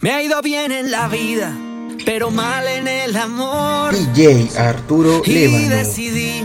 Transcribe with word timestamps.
Me 0.00 0.12
ha 0.12 0.22
ido 0.22 0.40
bien 0.42 0.70
en 0.70 0.92
la 0.92 1.08
vida, 1.08 1.52
pero 2.04 2.30
mal 2.30 2.68
en 2.68 2.86
el 2.86 3.16
amor. 3.16 3.92
DJ 3.92 4.48
Arturo 4.56 5.22
Y 5.24 5.64
decidí 5.64 6.44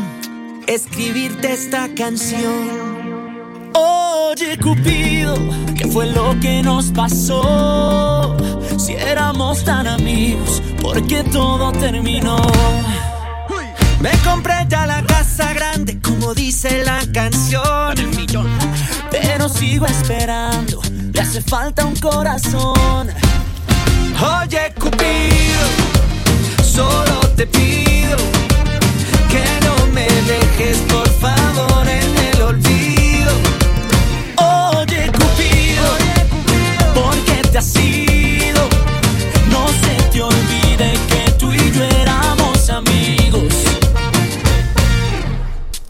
escribirte 0.65 1.53
esta 1.53 1.87
canción. 1.93 3.11
Oye, 3.75 4.57
Cupido, 4.57 5.35
¿qué 5.77 5.87
fue 5.87 6.07
lo 6.07 6.35
que 6.39 6.63
nos 6.63 6.87
pasó? 6.87 8.35
Si 8.79 8.93
éramos 8.93 9.63
tan 9.63 9.85
amigos, 9.85 10.63
¿por 10.81 11.05
qué 11.05 11.23
todo 11.23 11.71
terminó? 11.73 12.37
Me 13.99 14.11
compré 14.25 14.65
ya 14.67 14.87
la 14.87 15.03
casa 15.03 15.53
grande, 15.53 15.99
como 16.01 16.33
dice 16.33 16.83
la 16.83 17.01
canción. 17.13 17.93
Pero 19.11 19.47
sigo 19.47 19.85
esperando, 19.85 20.81
le 21.13 21.21
hace 21.21 21.39
falta 21.39 21.85
un 21.85 21.95
corazón. 21.97 23.11
Oye, 24.23 24.71
Cupido, 24.79 25.65
solo 26.63 27.19
te 27.35 27.45
pido 27.45 28.15
que 29.29 29.43
no 29.65 29.87
me 29.93 30.07
dejes, 30.07 30.77
por 30.87 31.09
favor, 31.09 31.85
en 31.87 32.17
el 32.33 32.41
olvido. 32.41 33.33
Oye, 34.37 35.11
Cupido, 35.11 35.83
¿por 36.93 37.15
qué 37.25 37.49
te 37.51 37.57
has 37.57 37.75
ido? 37.75 38.02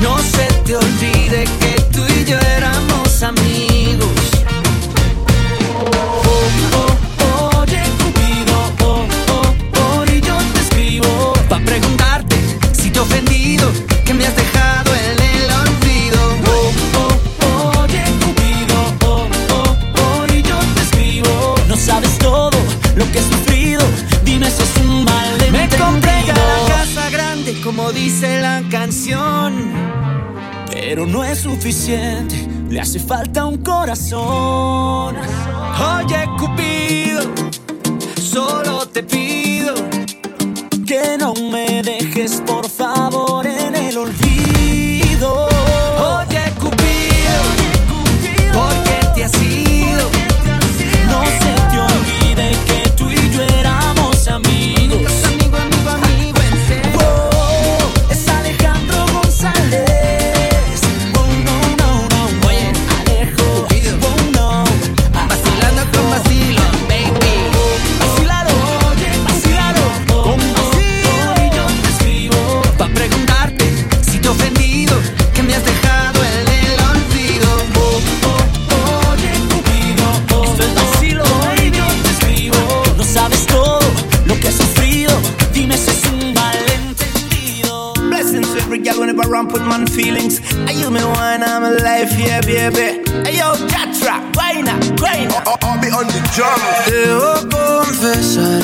No 0.00 0.18
se 0.18 0.46
te 0.64 0.76
olvide 0.76 1.44
que 1.60 1.80
tú 1.92 2.00
y 2.18 2.24
yo 2.24 2.38
éramos 2.56 3.22
amigos. 3.22 4.10
Oh, 5.82 6.48
oh, 7.24 7.60
oye, 7.60 7.82
Cupido, 7.98 8.56
oh, 8.82 9.06
oh, 9.28 9.54
oh, 9.80 10.04
y 10.06 10.20
yo 10.20 10.36
te 10.54 10.60
escribo 10.60 11.32
pa' 11.48 11.60
preguntarte 11.60 12.36
si 12.72 12.90
te 12.90 12.98
he 12.98 13.02
ofendido, 13.02 13.70
que 14.04 14.14
me 14.14 14.26
has 14.26 14.36
dejado 14.36 14.90
en 14.94 15.18
el 15.34 15.50
olvido. 15.62 16.20
Oh, 16.46 16.72
oh, 17.46 17.82
oye, 17.82 18.02
Cupido, 18.22 18.78
oh, 19.04 19.28
oh, 19.52 19.76
oh, 20.02 20.26
y 20.34 20.42
yo 20.42 20.58
te 20.74 20.80
escribo. 20.82 21.54
No 21.68 21.76
sabes 21.76 22.16
todo 22.18 22.58
lo 22.96 23.10
que 23.12 23.18
he 23.18 23.22
como 27.70 27.92
dice 27.92 28.40
la 28.40 28.64
canción. 28.68 29.70
Pero 30.72 31.06
no 31.06 31.22
es 31.22 31.38
suficiente, 31.38 32.34
le 32.68 32.80
hace 32.80 32.98
falta 32.98 33.44
un 33.44 33.58
corazón. 33.58 35.14
Oye, 35.14 36.28
Cupido, 36.36 37.22
solo 38.20 38.86
te 38.86 39.04
pido 39.04 39.74
que 40.84 41.16
no 41.16 41.32
me 41.34 41.80
dejes, 41.84 42.42
por 42.44 42.68
favor, 42.68 43.46
en 43.46 43.76
el 43.76 43.98
olvido. 43.98 45.49
With 89.60 89.68
man 89.68 89.86
feelings. 89.86 90.40
I 90.66 90.72
use 90.72 90.90
me 90.90 91.02
wine, 91.04 91.42
I'm 91.42 91.64
alive, 91.64 92.12
yeah, 92.18 92.40
baby. 92.40 93.02
Hey, 93.24 93.38
yo, 93.38 93.52
Catra, 93.68 94.16
wine 94.36 94.68
up. 94.68 95.64
I'll 95.64 95.80
be 95.80 95.88
on 95.88 96.06
the 96.06 96.20
drum. 96.34 96.60
Debo 96.86 97.48
confesar, 97.50 98.62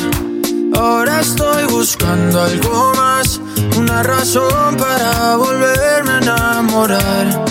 ahora 0.75 1.21
estoy 1.21 1.65
buscando 1.67 2.43
algo 2.43 2.93
más, 2.95 3.41
una 3.77 4.03
razón 4.03 4.77
para 4.77 5.37
volverme 5.37 6.13
a 6.13 6.19
enamorar. 6.19 7.45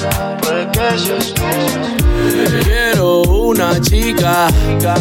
Quiero 2.64 3.22
una 3.24 3.80
chica, 3.82 4.48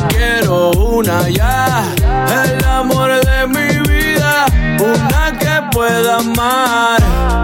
quiero 0.08 0.70
una 0.72 1.28
ya, 1.28 1.84
el 2.42 2.64
amor 2.64 3.10
de 3.24 3.46
mi 3.46 3.88
vida, 3.88 4.46
una 4.78 5.38
que 5.38 5.76
pueda 5.76 6.18
amar. 6.18 7.43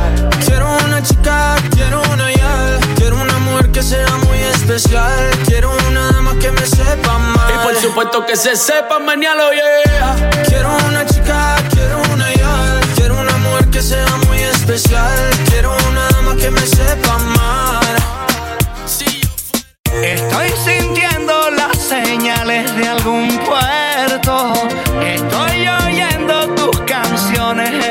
Quiero 0.45 0.67
una 0.85 1.01
chica, 1.03 1.55
quiero 1.71 2.01
una 2.11 2.31
ya 2.31 2.79
Quiero 2.95 3.15
una 3.21 3.37
mujer 3.39 3.71
que 3.71 3.83
sea 3.83 4.15
muy 4.25 4.37
especial. 4.39 5.29
Quiero 5.45 5.71
una 5.87 6.11
dama 6.11 6.37
que 6.39 6.51
me 6.51 6.65
sepa 6.65 7.15
amar 7.15 7.51
Y 7.53 7.65
por 7.65 7.75
supuesto 7.75 8.25
que 8.25 8.35
se 8.35 8.55
sepa 8.55 8.99
mañana, 8.99 9.43
yeah 9.53 10.43
Quiero 10.47 10.69
una 10.87 11.05
chica, 11.05 11.55
quiero 11.71 12.01
una 12.13 12.33
ya 12.33 12.79
Quiero 12.95 13.19
una 13.19 13.37
mujer 13.37 13.69
que 13.69 13.81
sea 13.81 14.15
muy 14.27 14.39
especial. 14.39 15.17
Quiero 15.49 15.75
una 15.89 16.07
dama 16.09 16.35
que 16.35 16.49
me 16.51 16.61
sepa 16.61 17.13
amar 17.15 17.81
Estoy 20.01 20.49
sintiendo 20.65 21.51
las 21.51 21.77
señales 21.77 22.75
de 22.75 22.87
algún 22.87 23.27
puerto. 23.39 24.53
Estoy 25.05 25.67
oyendo 25.67 26.47
tus 26.55 26.79
canciones 26.81 27.90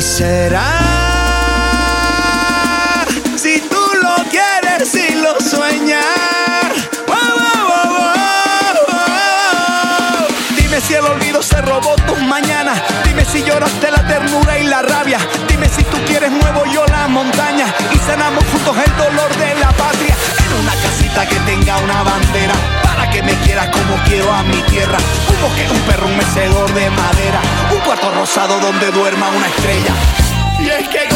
Será. 0.00 0.64
Si 3.36 3.60
tú 3.60 3.82
lo 4.02 4.16
quieres 4.30 4.94
y 4.94 5.14
lo 5.16 5.38
sueñas. 5.40 6.04
Dime 10.56 10.80
si 10.80 10.94
el 10.94 11.04
olvido 11.04 11.42
se 11.42 11.60
robó 11.62 11.96
tus 12.06 12.18
mañanas. 12.22 12.80
Dime 13.04 13.24
si 13.24 13.42
lloraste 13.42 13.90
la 13.90 14.06
ternura 14.06 14.58
y 14.58 14.64
la 14.64 14.82
rabia. 14.82 15.18
Dime 15.48 15.68
si 15.68 15.82
tú 15.84 15.98
quieres 16.06 16.30
nuevo 16.30 16.64
yo 16.72 16.86
la 16.86 17.08
montaña. 17.08 17.66
Y 17.92 17.98
cenamos 17.98 18.44
juntos 18.52 18.76
el 18.84 18.96
dolor 18.96 19.36
de 19.36 19.54
la 19.56 19.70
patria. 19.72 20.14
En 20.46 20.52
una 20.60 20.72
casita 20.82 21.26
que 21.28 21.36
tenga 21.40 21.76
una 21.78 22.02
bandera 22.02 22.89
que 23.10 23.22
me 23.22 23.34
quieras 23.40 23.68
como 23.68 23.96
quiero 24.04 24.32
a 24.32 24.42
mi 24.42 24.60
tierra. 24.62 24.98
Un 25.28 25.40
bosque, 25.42 25.66
un 25.70 25.80
perro, 25.80 26.08
mecedor 26.08 26.72
de 26.72 26.90
madera. 26.90 27.40
Un 27.72 27.80
cuarto 27.80 28.10
rosado 28.12 28.58
donde 28.60 28.90
duerma 28.90 29.28
una 29.30 29.46
estrella. 29.46 29.94
Y 30.60 30.68
es 30.68 30.88
que 30.88 31.08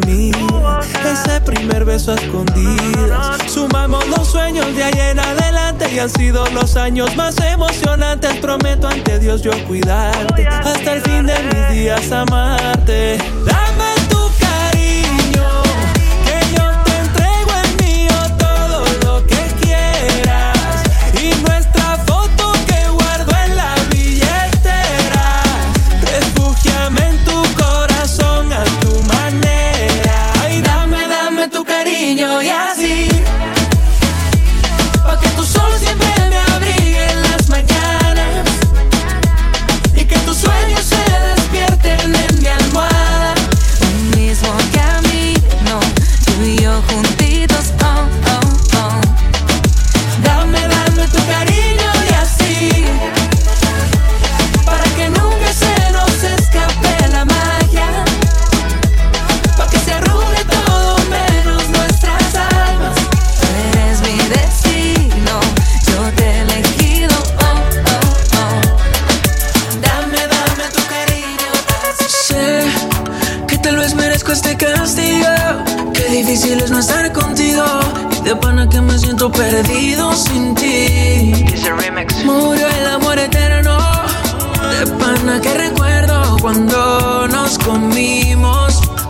la. 0.00 0.80
Ese 1.04 1.40
primer 1.40 1.84
beso 1.84 2.12
a 2.12 2.14
escondidas. 2.14 3.50
Sumamos 3.50 4.06
los 4.08 4.26
sueños 4.28 4.74
de 4.74 4.84
ahí 4.84 5.10
en 5.10 5.20
adelante 5.20 5.90
y 5.92 5.98
han 5.98 6.10
sido 6.10 6.46
los 6.50 6.76
años 6.76 7.14
más 7.16 7.38
emocionantes. 7.40 8.36
Prometo 8.38 8.88
ante 8.88 9.18
Dios 9.18 9.42
yo 9.42 9.52
cuidarte, 9.66 10.46
hasta 10.46 10.94
el 10.94 11.02
fin 11.02 11.26
de 11.26 11.34
mis 11.42 11.70
días 11.70 12.10
amarte. 12.12 13.18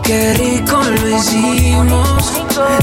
Qué 0.03 0.33
rico 0.33 0.81
lo 0.83 1.17
hicimos. 1.17 2.33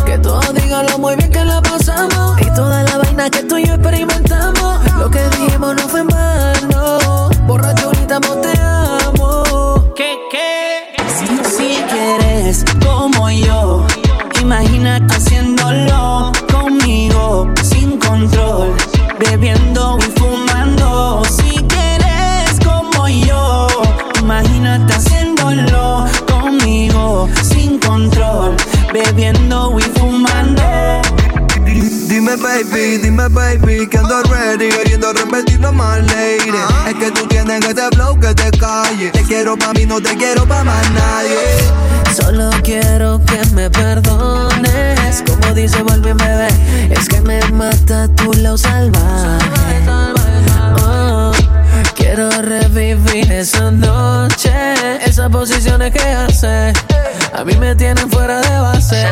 Que 0.05 0.19
todos 0.19 0.55
digan 0.55 0.87
lo 0.87 0.99
muy 0.99 1.17
bien 1.17 1.31
que 1.31 1.45
la 1.45 1.61
pasamos. 1.63 2.41
Y 2.41 2.47
toda 2.55 2.83
la 2.83 2.99
vaina 2.99 3.31
que 3.31 3.43
tú 3.43 3.59
y 3.59 3.67
yo 3.67 3.75
experimentamos. 3.75 4.81
Lo 4.99 5.11
que 5.11 5.23
dijimos 5.39 5.77
no 5.77 5.89
fue 5.89 6.01
en 6.01 6.09
vano. 6.09 7.31
Borracho, 7.47 7.87
ahorita 7.87 8.21
baby, 32.71 32.99
dime 32.99 33.29
baby 33.29 33.87
que 33.87 33.99
ando 33.99 34.23
ready 34.23 34.69
Queriendo 34.69 35.13
repetirlo 35.13 35.73
más 35.73 35.99
lady 35.99 36.53
Es 36.89 36.95
que 36.95 37.11
tú 37.11 37.27
tienes 37.27 37.65
ese 37.65 37.89
flow 37.93 38.19
que 38.19 38.35
te 38.35 38.51
calle 38.59 39.11
Te 39.11 39.23
quiero 39.23 39.57
pa' 39.57 39.73
mí, 39.73 39.87
no 39.87 40.01
te 40.01 40.17
quiero 40.17 40.47
pa' 40.47 40.65
más 40.65 40.91
nadie 40.93 41.91
Solo 42.15 42.51
quiero 42.65 43.21
que 43.25 43.41
me 43.55 43.71
perdones. 43.71 45.23
Como 45.27 45.55
dice 45.55 45.83
Volví 45.83 46.13
bebé, 46.13 46.49
es 46.91 47.09
que 47.09 47.21
me 47.21 47.41
mata 47.53 48.09
tu 48.17 48.33
lado 48.33 48.59
salvaje. 48.59 49.47
Oh, 50.85 51.33
quiero 51.95 52.31
revivir 52.43 53.31
esa 53.31 53.71
noche. 53.71 54.53
Esas 55.05 55.31
posiciones 55.31 55.93
que 55.93 56.01
hace, 56.01 56.73
a 57.33 57.45
mí 57.45 57.55
me 57.57 57.77
tienen 57.77 58.11
fuera 58.11 58.41
de 58.41 58.59
base. 58.59 59.07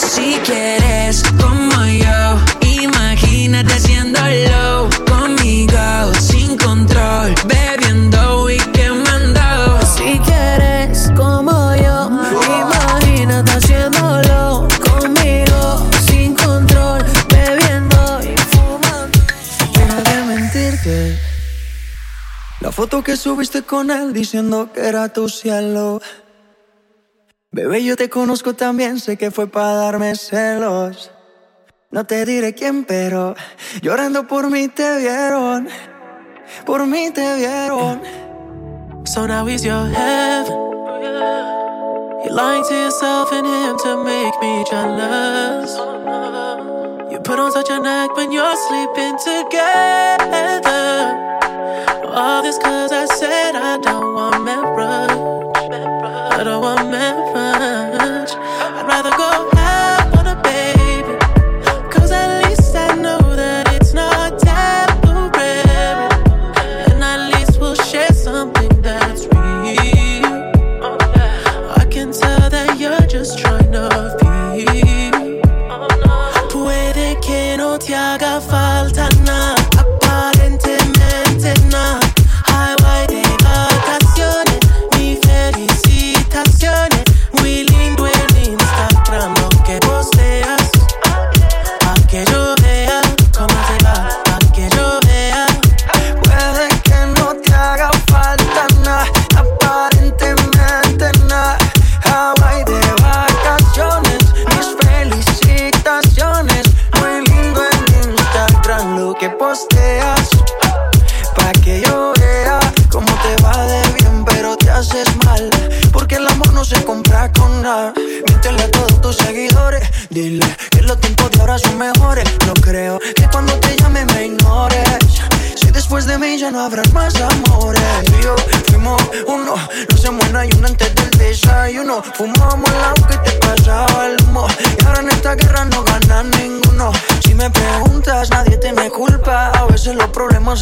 Si 0.00 0.34
quieres 0.44 1.22
como 1.38 1.84
yo, 1.86 2.38
imagínate 2.66 3.74
haciéndolo 3.74 4.88
conmigo 5.06 6.14
sin 6.18 6.56
control, 6.56 7.34
bebiendo 7.46 8.48
y 8.48 8.56
quemando. 8.72 9.40
Si 9.82 10.18
quieres 10.20 11.10
como 11.14 11.74
yo, 11.76 12.10
imagínate 12.62 13.50
haciéndolo 13.50 14.68
conmigo 14.82 15.90
sin 16.06 16.34
control, 16.34 17.04
bebiendo 17.28 18.20
y 18.22 18.36
fumando. 18.52 19.18
Deja 19.74 20.02
de 20.02 20.24
mentirte. 20.24 21.18
La 22.60 22.72
foto 22.72 23.02
que 23.02 23.16
subiste 23.16 23.62
con 23.62 23.90
él 23.90 24.12
diciendo 24.12 24.70
que 24.72 24.80
era 24.80 25.08
tu 25.10 25.28
cielo 25.28 26.00
Bebé, 27.52 27.82
yo 27.82 27.96
te 27.96 28.08
conozco 28.08 28.54
también, 28.54 29.00
sé 29.00 29.16
que 29.16 29.32
fue 29.32 29.48
para 29.48 29.74
darme 29.74 30.14
celos 30.14 31.10
No 31.90 32.04
te 32.04 32.24
diré 32.24 32.54
quién, 32.54 32.84
pero 32.84 33.34
llorando 33.82 34.28
por 34.28 34.50
mí 34.50 34.68
te 34.68 34.98
vieron 34.98 35.68
Por 36.64 36.86
mí 36.86 37.10
te 37.10 37.34
vieron 37.34 38.02
So 39.04 39.26
now 39.26 39.44
he's 39.46 39.64
your 39.64 39.88
heaven. 39.88 40.52
You 42.24 42.30
lying 42.30 42.62
to 42.62 42.74
yourself 42.74 43.32
and 43.32 43.46
him 43.46 43.76
to 43.78 44.04
make 44.04 44.38
me 44.40 44.62
jealous. 44.70 45.74
You 47.10 47.18
put 47.18 47.40
on 47.40 47.50
such 47.50 47.70
an 47.70 47.86
act 47.86 48.14
when 48.16 48.30
you're 48.30 48.56
sleeping 48.68 49.16
together. 49.18 50.60
All 52.14 52.42
this 52.42 52.58
cause 52.58 52.92
I 52.92 53.06
said 53.06 53.56
I 53.56 53.78
don't 53.78 54.14
want 54.14 54.44
marriage. 54.44 55.39
I 56.60 56.62
don't 56.62 56.76
want 56.76 56.90
marriage. 56.90 58.32
I'd 58.32 58.86
rather 58.86 59.10
go 59.16 59.59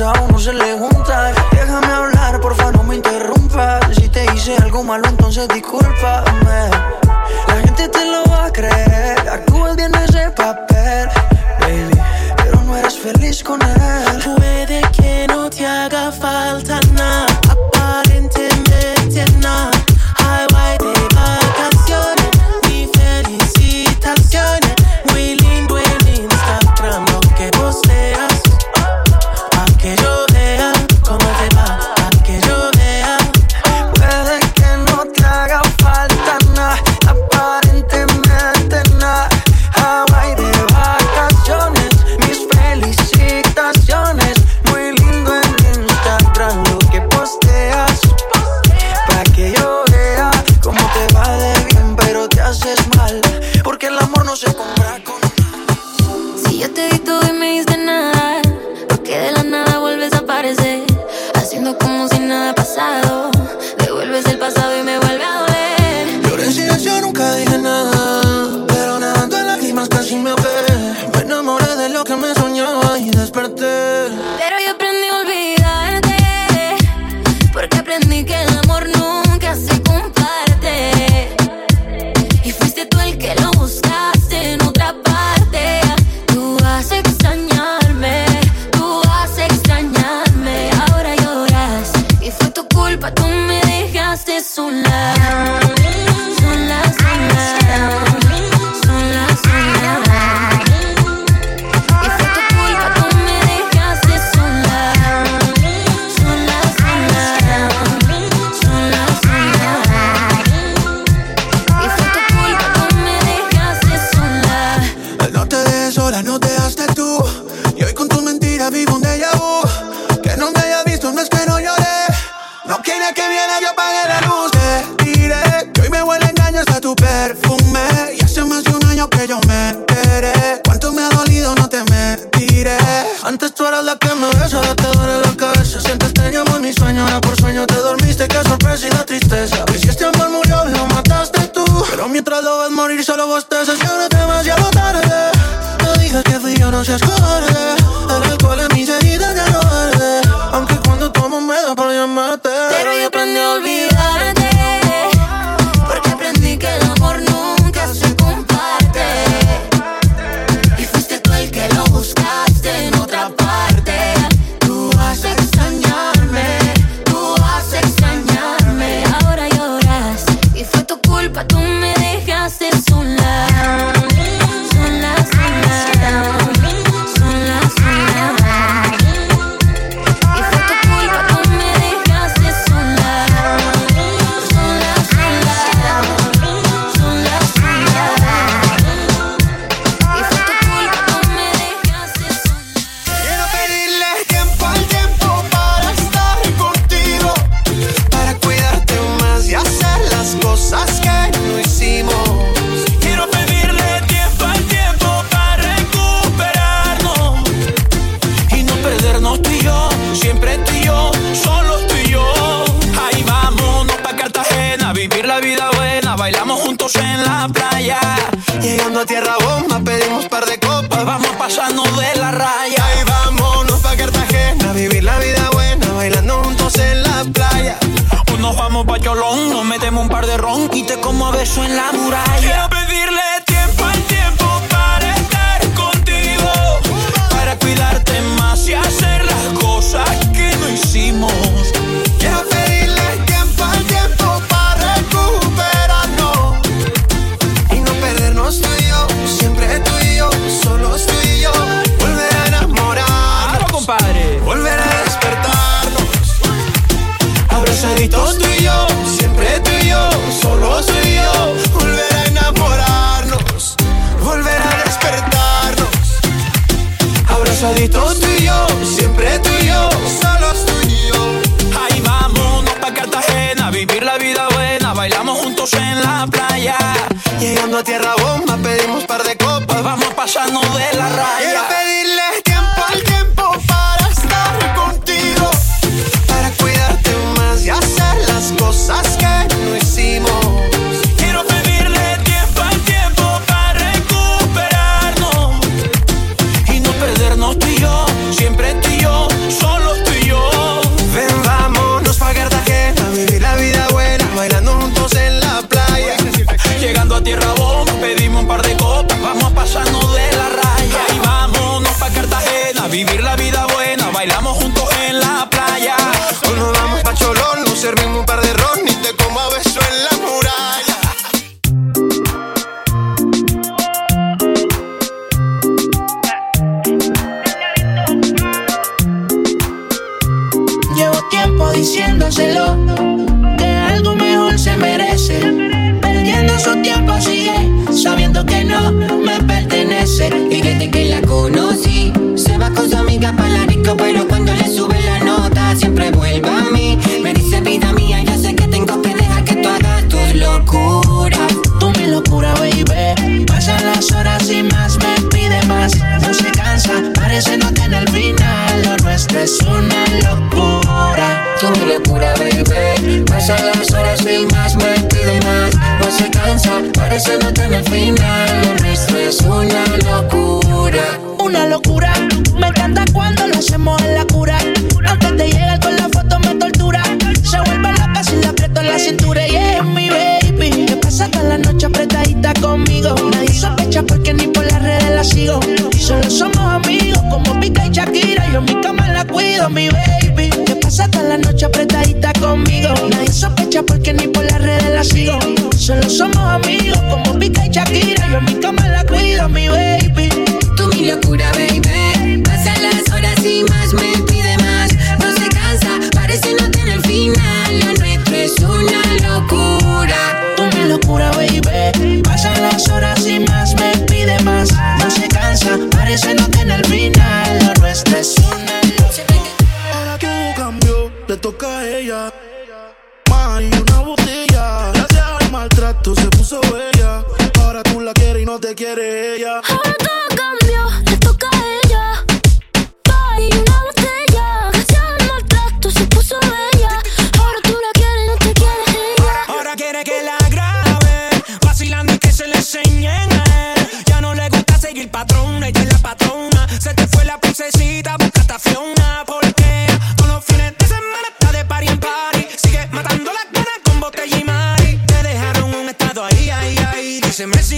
a 0.00 0.12
uno 0.22 0.38
se 0.38 0.52
le 0.52 0.78
juntan. 0.78 1.34
Déjame 1.50 1.92
hablar, 1.92 2.40
porfa, 2.40 2.70
no 2.72 2.84
me 2.84 2.96
interrumpas. 2.96 3.94
Si 3.96 4.08
te 4.08 4.24
hice 4.32 4.56
algo 4.56 4.84
malo, 4.84 5.08
entonces 5.08 5.48
discúlpame. 5.48 6.47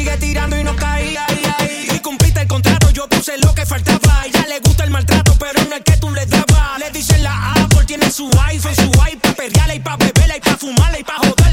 Sigue 0.01 0.17
tirando 0.17 0.57
y 0.59 0.65
no 0.65 0.75
caí, 0.77 1.15
ahí, 1.17 1.43
ahí. 1.59 1.89
Y 1.95 1.99
cumpliste 2.01 2.41
el 2.41 2.49
contrato, 2.49 2.91
yo 2.91 3.07
puse 3.09 3.37
lo 3.39 3.55
que 3.55 3.67
faltaba. 3.67 4.27
Ya 4.33 4.47
le 4.47 4.59
gusta 4.61 4.85
el 4.85 4.91
maltrato, 4.91 5.37
pero 5.39 5.63
no 5.69 5.77
es 5.77 5.83
que 5.83 5.97
tú 5.99 6.11
le 6.11 6.25
dabas. 6.27 6.79
Le 6.79 6.91
dicen 6.91 7.23
la 7.23 7.53
Apple, 7.53 7.85
tiene 7.87 8.11
su 8.11 8.31
iPhone, 8.47 8.75
su 8.75 8.91
iPad, 8.91 9.35
perreala 9.35 9.75
y 9.75 9.81
pa' 9.81 9.97
beberla 9.97 10.37
y 10.37 10.41
pa' 10.41 10.57
fumarla 10.57 10.99
y 10.99 11.05
pa' 11.05 11.17
joder. 11.19 11.50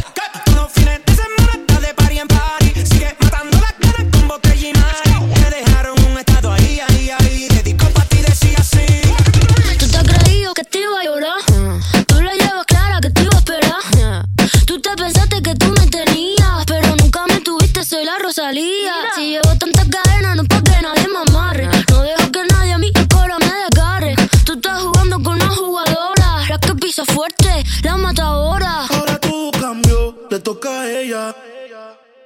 Ella. 31.07 31.33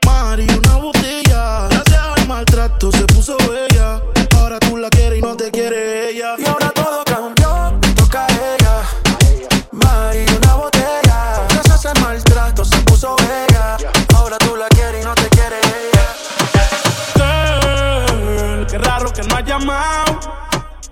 Mari, 0.05 0.47
una 0.49 0.75
botella. 0.77 1.67
Gracias 1.69 2.01
al 2.17 2.27
maltrato 2.27 2.91
se 2.91 3.05
puso 3.05 3.37
bella. 3.37 4.01
Ahora 4.35 4.59
tú 4.59 4.77
la 4.77 4.89
quieres 4.89 5.19
y 5.19 5.21
no 5.21 5.37
te 5.37 5.51
quiere 5.51 6.09
ella. 6.09 6.33
Y 6.37 6.45
ahora 6.47 6.71
todo 6.71 7.03
cambió, 7.03 7.79
toca 7.95 8.25
a 8.25 8.29
ella. 8.31 8.81
Mari, 9.71 10.25
una 10.35 10.55
botella. 10.55 11.47
Gracias 11.49 11.85
al 11.85 12.01
maltrato 12.01 12.65
se 12.65 12.77
puso 12.79 13.15
bella. 13.17 13.77
Ahora 14.15 14.39
tú 14.39 14.55
la 14.55 14.67
quieres 14.69 15.03
y 15.03 15.05
no 15.05 15.13
te 15.13 15.29
quiere 15.29 15.57
ella. 15.59 16.15
Girl, 17.15 18.65
qué 18.65 18.77
raro 18.79 19.13
que 19.13 19.21
no 19.21 19.35
has 19.35 19.45
llamado. 19.45 20.19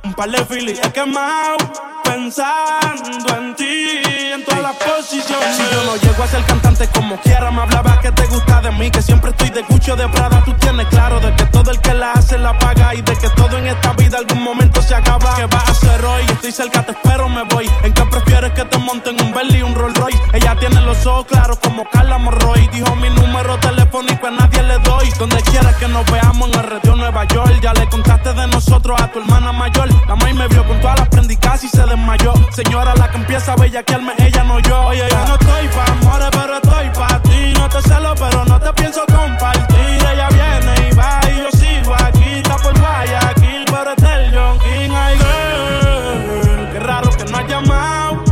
Un 0.03 0.13
par 0.13 0.29
de 0.29 0.45
filis 0.45 0.79
he 0.83 0.91
quemado. 0.91 1.57
Pensando 2.03 3.35
en 3.35 3.55
ti, 3.55 4.01
en 4.33 4.45
todas 4.45 4.61
las 4.61 4.75
posiciones. 4.75 5.57
Si 5.57 5.63
yo 5.73 5.83
no 5.85 5.95
llego 6.09 6.23
a 6.23 6.27
ser 6.27 6.43
cantante 6.43 6.87
como 6.87 7.17
quiera, 7.17 7.51
me 7.51 7.61
hablaba 7.61 7.99
que 7.99 8.11
te 8.11 8.25
gusta 8.27 8.61
de 8.61 8.71
mí. 8.71 8.89
Que 8.89 9.01
siempre 9.01 9.31
estoy 9.31 9.49
de 9.49 9.61
Gucci 9.63 9.91
o 9.91 9.95
de 9.95 10.07
Prada. 10.09 10.41
Tú 10.43 10.53
tienes 10.53 10.87
claro 10.87 11.19
de 11.19 11.33
que 11.35 11.45
todo 11.45 11.71
el 11.71 11.79
que 11.79 11.93
la 11.93 12.13
hace 12.13 12.37
la 12.37 12.57
paga. 12.57 12.95
Y 12.95 13.01
de 13.01 13.15
que 13.15 13.29
todo 13.29 13.57
en 13.57 13.67
esta 13.67 13.93
vida 13.93 14.17
algún 14.17 14.43
momento 14.43 14.81
se 14.81 14.95
acaba. 14.95 15.35
¿Qué 15.35 15.45
vas 15.45 15.67
a 15.67 15.71
hacer 15.71 16.05
hoy? 16.05 16.23
Estoy 16.29 16.51
cerca, 16.51 16.83
te 16.83 16.91
espero, 16.91 17.29
me 17.29 17.43
voy. 17.43 17.69
¿En 17.83 17.93
qué 17.93 18.03
prefieres 18.05 18.51
que 18.53 18.65
te 18.65 18.77
monten 18.77 19.21
un 19.21 19.33
Bentley 19.33 19.59
y 19.59 19.63
un 19.63 19.75
Rolls 19.75 19.97
Royce? 19.97 20.19
Ella 20.33 20.55
tiene 20.59 20.81
los 20.81 21.05
ojos 21.05 21.25
claros 21.27 21.59
como 21.59 21.87
Carla 21.89 22.17
Morroy. 22.17 22.67
Dijo 22.67 22.95
mi 22.95 23.09
número 23.09 23.57
telefónico 23.59 24.27
a 24.27 24.31
nadie 24.31 24.63
le 24.63 24.79
doy. 24.79 25.09
Donde 25.19 25.41
quiera 25.43 25.73
que 25.77 25.87
nos 25.87 26.05
veamos 26.11 26.49
en 26.49 26.59
el 26.59 26.69
radio 26.69 26.95
Nueva 26.95 27.25
York. 27.25 27.59
Ya 27.61 27.73
le 27.73 27.87
contaste 27.87 28.33
de 28.33 28.47
nosotros 28.47 28.99
a 28.99 29.11
tu 29.11 29.19
hermana 29.19 29.51
mayor. 29.51 29.89
La 30.07 30.15
maíz 30.15 30.35
me 30.35 30.47
vio 30.47 30.65
con 30.65 30.79
todas 30.79 30.99
las 30.99 31.09
prendicas 31.09 31.63
y 31.63 31.69
se 31.69 31.83
desmayó. 31.83 32.33
Señora, 32.51 32.95
la 32.95 33.09
que 33.09 33.17
empieza 33.17 33.53
a 33.53 33.55
bellaquearme, 33.55 34.13
ella 34.17 34.43
no 34.43 34.59
yo. 34.59 34.79
Oye, 34.87 35.03
yo 35.09 35.25
no 35.27 35.35
estoy 35.35 35.67
pa' 35.67 35.99
amores, 36.09 36.29
pero 36.31 36.55
estoy 36.55 36.89
pa' 36.89 37.21
ti. 37.21 37.53
No 37.53 37.69
te 37.69 37.81
celo, 37.81 38.13
pero 38.15 38.45
no 38.45 38.59
te 38.59 38.73
pienso 38.73 39.05
compartir. 39.05 39.99
Ella 40.11 40.27
viene 40.29 40.89
y 40.89 40.95
va 40.95 41.19
y 41.31 41.37
yo 41.37 41.51
sigo 41.51 41.93
aquí. 41.93 42.29
Está 42.35 42.55
por 42.57 42.77
Guayaquil, 42.79 43.65
pero 43.65 43.95
del 43.95 44.33
John 44.33 44.59
King. 44.59 44.91
Ay, 44.93 45.17
girl, 45.17 46.69
qué 46.71 46.79
raro 46.79 47.09
que 47.11 47.25
no 47.25 47.37
has 47.37 47.47
llamado. 47.47 48.23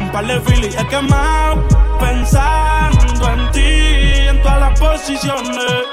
Un 0.00 0.12
par 0.12 0.26
de 0.26 0.40
filis 0.40 0.76
he 0.76 0.86
quemado. 0.86 1.66
Pensando 1.98 3.30
en 3.32 3.50
ti, 3.50 4.28
en 4.28 4.42
todas 4.42 4.60
las 4.60 4.78
posiciones. 4.78 5.87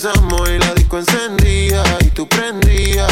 y 0.00 0.58
la 0.60 0.74
disco 0.74 0.98
encendía 0.98 1.82
y 2.00 2.10
tú 2.10 2.28
prendías. 2.28 3.10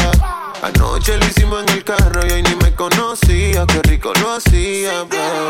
Anoche 0.61 1.17
lo 1.17 1.25
hicimos 1.25 1.61
en 1.63 1.69
el 1.69 1.83
carro 1.83 2.25
y 2.25 2.31
hoy 2.31 2.43
ni 2.43 2.55
me 2.55 2.73
conocía, 2.75 3.65
qué 3.67 3.81
rico 3.89 4.13
lo 4.21 4.35
hacía, 4.35 5.03
bro. 5.03 5.46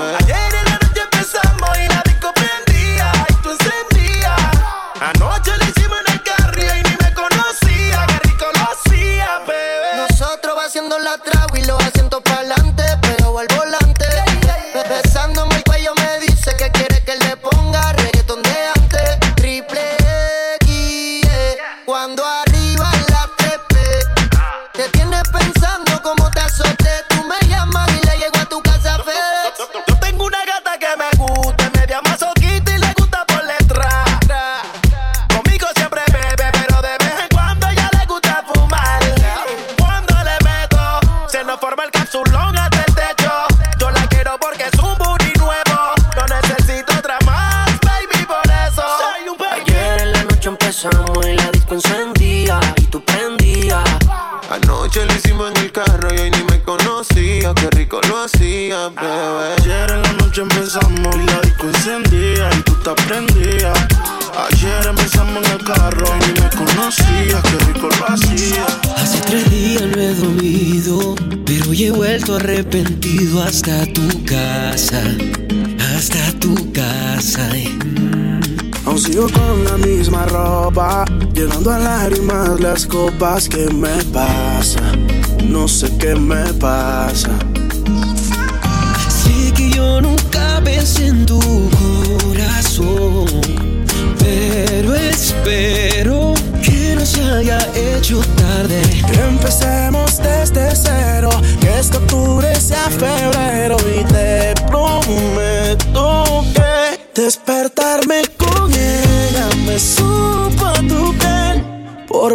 Las 83.20 83.50
copas. 83.50 83.77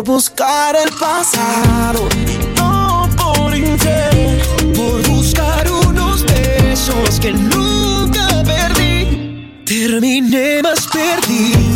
Por 0.03 0.15
buscar 0.15 0.75
el 0.77 0.91
pasado 0.99 2.09
y 2.27 2.59
no 2.59 3.09
por 3.17 3.57
infiel. 3.57 4.43
Por 4.75 5.07
buscar 5.09 5.71
unos 5.71 6.25
besos 6.25 7.21
que 7.21 7.33
nunca 7.33 8.43
perdí, 8.45 9.63
terminé 9.65 10.63
más 10.63 10.87
perdido 10.87 11.72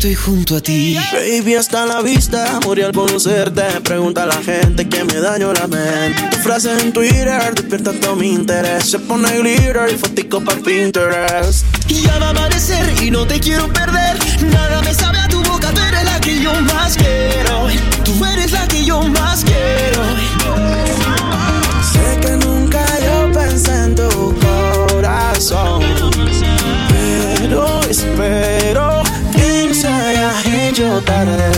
estoy 0.00 0.14
junto 0.14 0.56
a 0.56 0.62
ti. 0.62 0.96
Baby, 1.12 1.56
hasta 1.56 1.84
la 1.84 2.00
vista, 2.00 2.58
morí 2.64 2.80
al 2.80 2.92
conocerte. 2.92 3.62
Pregunta 3.84 4.22
a 4.22 4.26
la 4.26 4.42
gente 4.42 4.88
que 4.88 5.04
me 5.04 5.20
dañó 5.20 5.52
la 5.52 5.66
mente. 5.66 6.22
Tu 6.30 6.38
frase 6.38 6.72
en 6.80 6.90
Twitter 6.90 7.54
despierta 7.54 7.92
todo 7.92 8.16
mi 8.16 8.32
interés. 8.32 8.92
Se 8.92 8.98
pone 8.98 9.30
glitter 9.38 9.90
y 9.92 9.98
fotico 9.98 10.42
para 10.42 10.58
Pinterest. 10.58 11.66
Y 11.88 12.00
ya 12.00 12.18
va 12.18 12.28
a 12.28 12.30
amanecer 12.30 13.02
y 13.02 13.10
no 13.10 13.26
te 13.26 13.40
quiero 13.40 13.70
perder. 13.70 14.16
Nada 14.50 14.80
me 14.80 14.94
sabe 14.94 15.18
a 15.18 15.28
tu 15.28 15.42
boca, 15.42 15.70
tú 15.74 15.82
eres 15.82 16.04
la 16.04 16.18
que 16.18 16.40
yo 16.40 16.52
más 16.62 16.96
quiero. 16.96 17.68
Tú 18.02 18.24
eres 18.24 18.52
la 18.52 18.66
que 18.68 18.82
yo 18.82 19.02
más 19.02 19.44
quiero. 19.44 20.39
Hecho 31.00 31.04
tarde. 31.04 31.50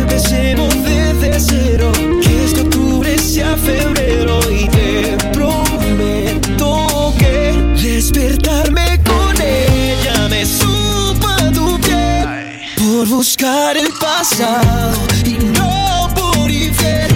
Empecemos 0.00 0.72
desde 0.84 1.40
cero, 1.40 1.92
que 2.22 2.44
este 2.44 2.60
octubre 2.62 3.18
sea 3.18 3.56
febrero 3.56 4.40
y 4.50 4.68
te 4.68 5.16
prometo 5.32 7.14
que 7.18 7.52
despertarme 7.82 9.00
con 9.04 9.40
ella 9.40 10.28
me 10.28 10.44
supa 10.46 11.36
a 11.36 11.52
tu 11.52 11.78
piel 11.80 12.60
por 12.76 13.08
buscar 13.08 13.76
el 13.76 13.88
pasado 14.00 14.98
y 15.24 15.34
no 15.58 16.08
por 16.14 16.50
infiel. 16.50 17.12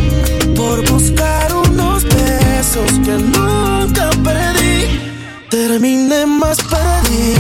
Por 0.54 0.88
buscar 0.90 1.54
unos 1.54 2.04
besos 2.04 2.90
que 3.04 3.12
nunca 3.12 4.10
perdí. 4.24 5.00
Terminé 5.50 6.26
más 6.26 6.58
perdido 6.58 6.78
buscándote 7.08 7.37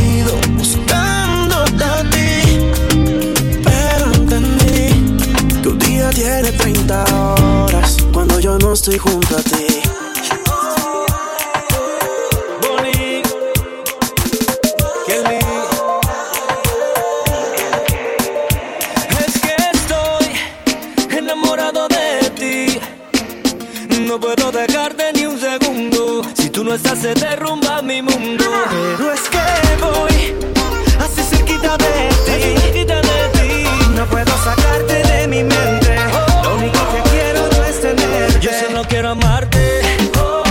estoy 8.90 8.98
junto 8.98 9.36
a 9.36 9.42
ti. 9.42 9.82
Bonnie, 12.62 13.22
Kelly. 15.06 15.38
Es 19.26 19.40
que 19.40 19.56
estoy 19.74 21.18
enamorado 21.18 21.88
de 21.88 22.30
ti. 22.30 22.80
No 24.06 24.18
puedo 24.18 24.50
dejarte 24.52 25.12
ni 25.14 25.26
un 25.26 25.38
segundo. 25.38 26.22
Si 26.34 26.48
tú 26.48 26.64
no 26.64 26.74
estás, 26.74 26.98
se 27.00 27.14
derrumba 27.14 27.82
mi 27.82 28.00
mundo. 28.00 28.44
Pero 28.70 29.12
es 29.12 29.28
que 29.28 29.38
voy 29.82 30.34
así 31.00 31.22
cerquita 31.22 31.76
de 31.76 32.08
ti. 32.24 32.60
cerquita 32.60 33.00
de 33.02 33.28
ti. 33.34 33.64
No 33.94 34.06
puedo 34.06 34.32
sacarte 34.44 35.02
de 35.02 35.28
mi 35.28 35.42
mente. 35.42 35.96
Lo 36.42 36.56
único 36.56 36.78
que 36.92 37.07
Yo 38.40 38.50
solo 38.52 38.82
quiero 38.88 39.10
amarte. 39.10 39.80
Oh, 40.16 40.42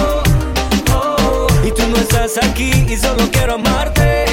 oh, 0.93 1.47
y 1.65 1.71
tú 1.71 1.83
no 1.87 1.97
estás 1.97 2.37
aquí 2.37 2.69
y 2.89 2.97
solo 2.97 3.29
quiero 3.31 3.55
amarte. 3.55 4.26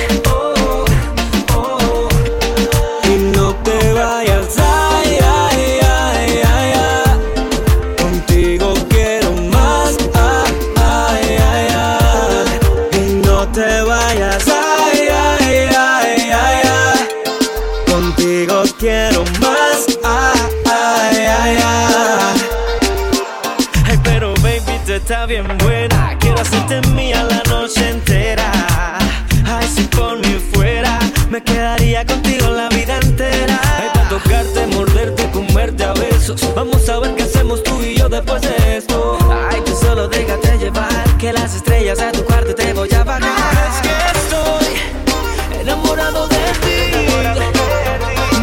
Vamos 36.57 36.89
a 36.89 36.99
ver 36.99 37.15
qué 37.15 37.23
hacemos 37.23 37.63
tú 37.63 37.81
y 37.81 37.97
yo 37.97 38.09
después 38.09 38.43
de 38.43 38.79
esto. 38.79 39.19
Ay, 39.51 39.61
tú 39.65 39.73
solo 39.77 40.09
déjate 40.09 40.59
llevar. 40.59 41.17
Que 41.19 41.33
las 41.33 41.55
estrellas 41.55 42.01
a 42.01 42.11
tu 42.11 42.25
cuarto 42.25 42.55
te 42.55 42.73
voy 42.73 42.93
a 42.93 43.05
bajar. 43.05 43.31
Es 43.69 43.81
que 43.83 43.95
estoy 44.19 45.61
enamorado 45.61 46.27
de 46.29 46.37
ti. 46.63 47.07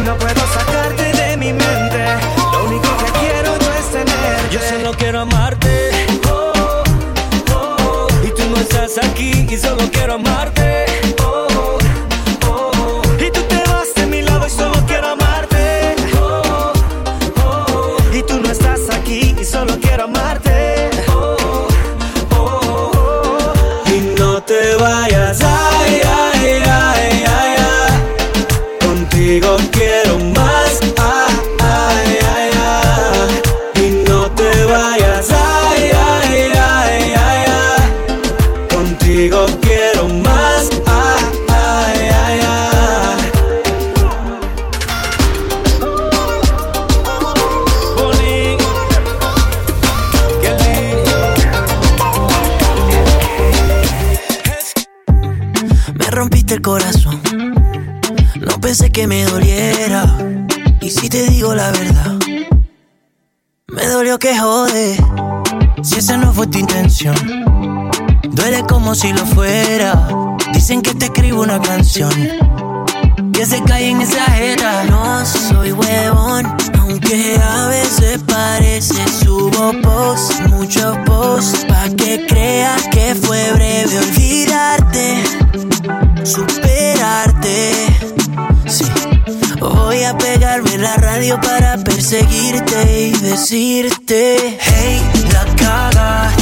No 0.04 0.16
puedo 0.16 0.40
sacarte 0.54 1.12
de 1.12 1.36
mi 1.36 1.52
mente. 1.52 2.04
Lo 2.52 2.64
único 2.64 2.88
que 2.96 3.12
quiero 3.20 3.58
yo 3.58 3.72
es 3.78 3.90
tenerte. 3.90 4.54
Yo 4.54 4.60
solo 4.60 4.92
quiero 4.96 5.20
amarte. 5.20 5.90
Oh, 6.30 6.82
oh, 7.54 8.06
y 8.24 8.28
tú 8.28 8.42
no 8.50 8.56
estás 8.56 8.98
aquí. 8.98 9.32
Oh, 9.34 9.48
oh, 9.48 9.52
y 9.52 9.58
solo 9.58 9.90
quiero 9.92 10.14
amarte. 10.14 10.51
Contigo 39.12 39.46
quiero 39.60 40.08
más. 40.08 40.70
Ay, 40.86 42.08
ay, 42.08 42.40
ay. 42.48 43.30
Bonnie. 47.96 48.56
Me 55.94 56.06
rompiste 56.10 56.54
el 56.54 56.62
corazón. 56.62 57.20
No 58.40 58.60
pensé 58.60 58.90
que 58.90 59.06
me 59.06 59.24
doliera. 59.24 60.06
Y 60.80 60.90
si 60.90 61.08
te 61.08 61.28
digo 61.28 61.54
la 61.54 61.70
verdad, 61.70 62.18
me 63.68 63.86
dolió 63.86 64.18
que 64.18 64.38
jode. 64.38 64.96
Si 65.82 65.98
esa 65.98 66.16
no 66.16 66.32
fue 66.32 66.46
tu 66.46 66.58
intención, 66.58 67.14
duele 68.32 68.64
como 68.64 68.94
si 68.94 69.12
lo 69.12 69.24
fuera. 69.26 70.08
Dicen 70.52 70.82
que 70.82 70.94
te 70.94 71.06
escribo 71.06 71.42
una 71.42 71.60
canción. 71.60 72.12
Que 73.32 73.46
se 73.46 73.62
cae 73.62 73.90
en 73.90 74.00
exagera. 74.02 74.84
No 74.84 75.24
soy 75.24 75.72
huevón, 75.72 76.46
aunque 76.80 77.40
a 77.42 77.66
veces 77.68 78.20
parece. 78.26 79.06
Subo 79.08 79.72
post, 79.82 80.40
muchos 80.48 80.96
posts, 81.06 81.64
pa' 81.66 81.88
que 81.96 82.26
creas 82.26 82.82
que 82.88 83.14
fue 83.14 83.52
breve 83.52 83.98
olvidarte 83.98 85.22
superarte. 86.24 87.72
Sí, 88.66 88.84
voy 89.58 90.04
a 90.04 90.16
pegarme 90.16 90.78
la 90.78 90.96
radio 90.96 91.40
para 91.40 91.76
perseguirte 91.78 93.08
y 93.08 93.12
decirte: 93.18 94.58
Hey, 94.60 95.02
la 95.32 95.44
cagaste. 95.56 96.41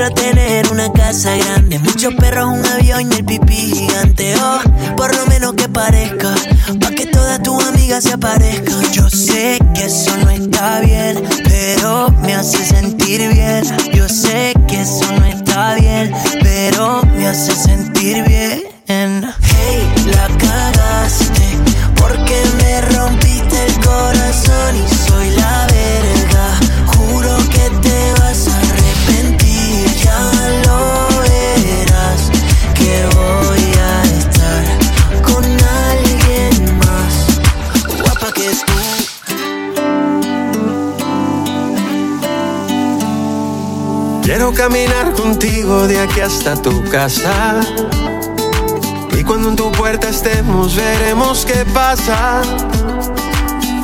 Quiero 0.00 0.14
tener 0.14 0.72
una 0.72 0.90
casa 0.92 1.36
grande, 1.36 1.78
muchos 1.78 2.14
perros, 2.14 2.48
un 2.48 2.64
avión 2.64 3.12
y 3.12 3.16
el 3.16 3.24
pipí 3.24 3.54
gigante. 3.54 4.34
Oh, 4.42 4.58
por 4.96 5.14
lo 5.14 5.26
menos 5.26 5.52
que 5.52 5.68
parezca, 5.68 6.34
pa' 6.80 6.90
que 6.90 7.04
todas 7.04 7.42
tus 7.42 7.62
amigas 7.64 8.04
se 8.04 8.14
aparezcan. 8.14 8.80
Yo 8.92 9.10
sé 9.10 9.58
que 9.74 9.84
eso 9.84 10.16
no 10.24 10.30
está 10.30 10.80
bien, 10.80 11.22
pero 11.44 12.08
me 12.22 12.34
hace 12.34 12.64
sentir 12.64 13.30
bien. 13.30 13.62
Yo 13.92 14.08
sé 14.08 14.54
que 14.66 14.80
eso 14.80 15.04
no 15.18 15.26
está 15.26 15.74
bien, 15.74 16.14
pero 16.42 17.02
me 17.14 17.26
hace 17.26 17.54
sentir 17.54 18.24
bien. 18.26 18.69
Caminar 44.60 45.14
contigo 45.14 45.88
de 45.88 45.98
aquí 45.98 46.20
hasta 46.20 46.54
tu 46.54 46.84
casa. 46.90 47.62
Y 49.18 49.24
cuando 49.24 49.48
en 49.48 49.56
tu 49.56 49.72
puerta 49.72 50.10
estemos, 50.10 50.76
veremos 50.76 51.46
qué 51.46 51.64
pasa. 51.72 52.42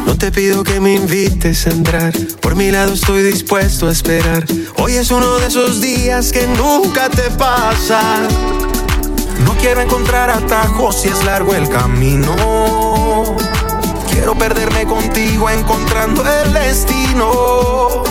No 0.04 0.18
te 0.18 0.30
pido 0.30 0.62
que 0.64 0.78
me 0.78 0.92
invites 0.92 1.66
a 1.66 1.70
entrar. 1.70 2.12
Por 2.42 2.56
mi 2.56 2.70
lado 2.70 2.92
estoy 2.92 3.22
dispuesto 3.22 3.88
a 3.88 3.92
esperar. 3.92 4.44
Hoy 4.76 4.92
es 4.92 5.10
uno 5.10 5.38
de 5.38 5.46
esos 5.46 5.80
días 5.80 6.30
que 6.30 6.46
nunca 6.46 7.08
te 7.08 7.30
pasa. 7.30 8.02
No 9.46 9.54
quiero 9.58 9.80
encontrar 9.80 10.28
atajos 10.28 11.00
si 11.00 11.08
es 11.08 11.24
largo 11.24 11.54
el 11.54 11.70
camino. 11.70 12.36
Quiero 14.10 14.34
perderme 14.36 14.84
contigo 14.84 15.48
encontrando 15.48 16.22
el 16.30 16.52
destino. 16.52 18.05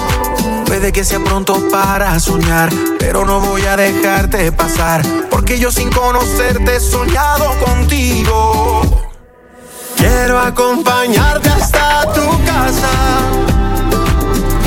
Puede 0.77 0.91
que 0.91 1.05
sea 1.05 1.21
pronto 1.21 1.69
para 1.71 2.19
soñar, 2.19 2.69
pero 2.99 3.23
no 3.23 3.39
voy 3.39 3.61
a 3.61 3.77
dejarte 3.77 4.51
pasar, 4.51 5.01
porque 5.31 5.57
yo 5.57 5.71
sin 5.71 5.89
conocerte 5.89 6.75
he 6.75 6.79
soñado 6.81 7.49
contigo. 7.63 8.81
Quiero 9.95 10.37
acompañarte 10.37 11.47
hasta 11.47 12.11
tu 12.11 12.29
casa. 12.43 12.89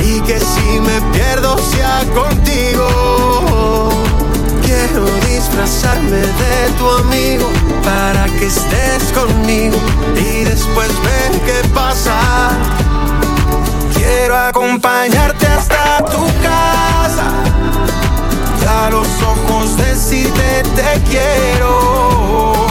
Y 0.03 0.23
que 0.23 0.41
si 0.41 0.81
me 0.81 0.99
pierdo 1.13 1.59
sea 1.59 2.03
contigo. 2.15 3.91
Quiero 4.63 5.05
disfrazarme 5.27 6.21
de 6.21 6.71
tu 6.79 6.89
amigo 6.89 7.51
para 7.85 8.25
que 8.39 8.47
estés 8.47 9.13
conmigo 9.13 9.77
y 10.17 10.45
después 10.45 10.89
ver 11.03 11.41
qué 11.43 11.69
pasa. 11.75 12.88
Quiero 14.09 14.37
acompañarte 14.39 15.47
hasta 15.47 15.99
tu 16.07 16.25
casa 16.43 17.29
y 18.63 18.65
a 18.67 18.89
los 18.89 19.07
ojos 19.23 19.77
decirte 19.77 20.63
te 20.75 21.03
quiero. 21.11 22.67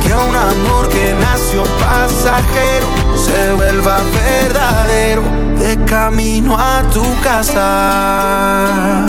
Que 0.00 0.14
un 0.14 0.36
amor 0.36 0.88
que 0.88 1.12
nació 1.20 1.64
pasajero 1.80 2.86
se 3.16 3.52
vuelva 3.54 3.98
verdadero 4.30 5.22
de 5.58 5.76
camino 5.86 6.56
a 6.56 6.84
tu 6.92 7.02
casa. 7.20 9.06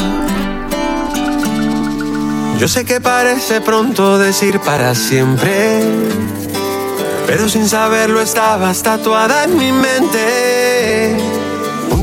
Yo 2.57 2.67
sé 2.67 2.85
que 2.85 2.99
parece 2.99 3.61
pronto 3.61 4.17
decir 4.17 4.59
para 4.61 4.95
siempre, 4.95 5.83
pero 7.27 7.47
sin 7.47 7.69
saberlo 7.69 8.19
estabas 8.19 8.81
tatuada 8.81 9.43
en 9.43 9.57
mi 9.59 9.71
mente. 9.71 11.36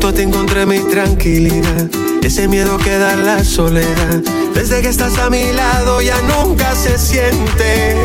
Junto 0.05 0.19
a 0.19 0.21
ti 0.21 0.29
encontré 0.29 0.67
mi 0.67 0.81
tranquilidad, 0.81 1.89
ese 2.23 2.47
miedo 2.47 2.77
que 2.77 2.99
da 2.99 3.17
la 3.17 3.43
soledad. 3.43 4.21
Desde 4.53 4.83
que 4.83 4.89
estás 4.89 5.17
a 5.17 5.31
mi 5.31 5.51
lado 5.55 6.03
ya 6.03 6.21
nunca 6.21 6.75
se 6.75 6.99
siente. 6.99 8.05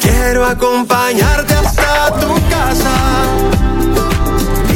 Quiero 0.00 0.46
acompañarte 0.46 1.54
hasta 1.54 2.14
tu 2.20 2.32
casa 2.48 2.94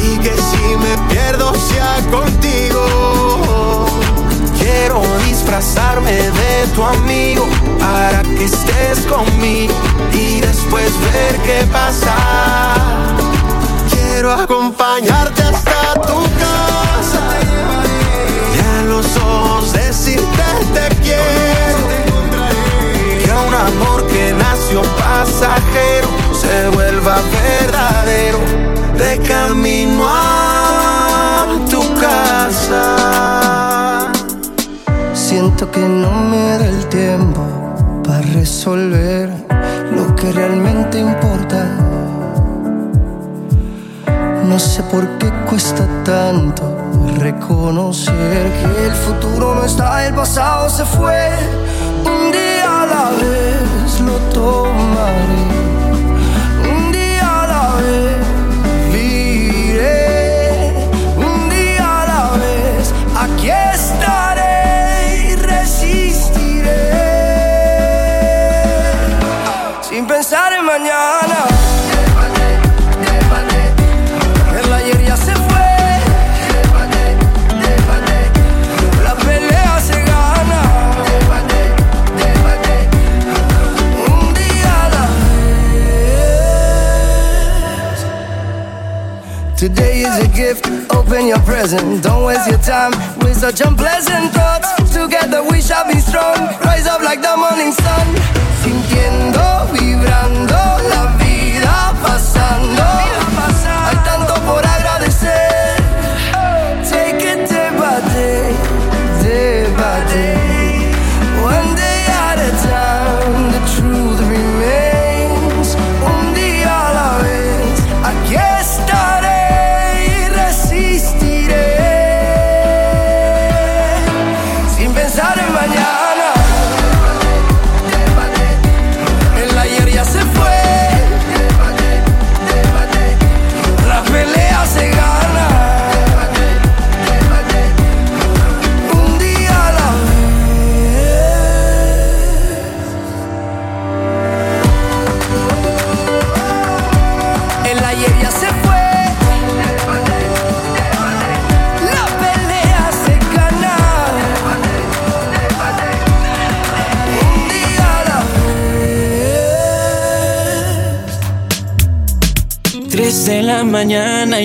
y 0.03 0.17
que 0.17 0.33
si 0.35 0.75
me 0.83 1.13
pierdo 1.13 1.53
sea 1.55 1.95
contigo. 2.11 3.85
Quiero 4.59 5.01
disfrazarme 5.25 6.11
de 6.11 6.67
tu 6.75 6.83
amigo 6.83 7.47
para 7.79 8.21
que 8.23 8.43
estés 8.43 8.99
conmigo 9.07 9.73
y 10.11 10.41
después 10.41 10.91
ver 11.13 11.37
qué 11.45 11.65
pasa. 11.71 12.13
Quiero 13.89 14.33
acompañarte 14.33 15.41
hasta 15.43 15.80
pasajero 24.97 26.07
se 26.33 26.69
vuelva 26.75 27.17
verdadero 27.43 28.39
de 28.97 29.19
camino 29.19 30.03
a 30.07 31.45
tu 31.69 31.81
casa. 31.99 34.11
Siento 35.13 35.69
que 35.71 35.81
no 35.81 36.11
me 36.11 36.57
da 36.57 36.65
el 36.65 36.85
tiempo 36.87 37.41
para 38.03 38.21
resolver 38.21 39.29
lo 39.95 40.15
que 40.15 40.31
realmente 40.31 40.99
importa. 40.99 41.65
No 44.45 44.59
sé 44.59 44.83
por 44.83 45.07
qué 45.17 45.31
cuesta 45.49 45.87
tanto 46.03 46.63
reconocer 47.17 48.51
que 48.51 48.87
el 48.87 48.93
futuro 48.93 49.55
no 49.55 49.63
está, 49.63 50.05
el 50.05 50.13
pasado 50.13 50.69
se 50.69 50.83
fue. 50.83 51.29
Un 52.05 52.31
día 52.31 52.50
vez 53.13 53.99
lo 54.01 54.17
tomaré. 54.33 55.41
Un 56.73 56.91
día 56.91 57.43
a 57.43 57.47
la 57.47 57.75
vez 57.81 58.25
viviré. 58.91 60.73
Un 61.15 61.49
día 61.49 62.01
a 62.01 62.05
la 62.05 62.23
vez 62.43 62.93
aquí 63.23 63.49
estaré 63.49 65.29
y 65.29 65.35
resistiré. 65.35 66.91
Sin 69.81 70.05
pensar 70.07 70.53
en 70.53 70.65
mañana. 70.65 71.60
Is 90.01 90.17
a 90.19 90.27
gift, 90.27 90.65
open 90.91 91.27
your 91.27 91.39
present. 91.39 92.03
Don't 92.03 92.25
waste 92.25 92.49
your 92.49 92.59
time 92.59 92.91
with 93.19 93.35
such 93.37 93.61
unpleasant 93.61 94.31
thoughts. 94.33 94.69
Together 94.93 95.43
we 95.43 95.61
shall 95.61 95.85
be 95.87 95.99
strong, 95.99 96.37
rise 96.65 96.87
up 96.87 97.01
like 97.01 97.21
the 97.21 97.35
morning 97.37 97.71
sun. 97.71 98.07
Sintiendo, 98.61 99.45
vibrando, 99.73 100.61
la 100.91 101.03
vida 101.17 101.93
pasando. 102.03 103.10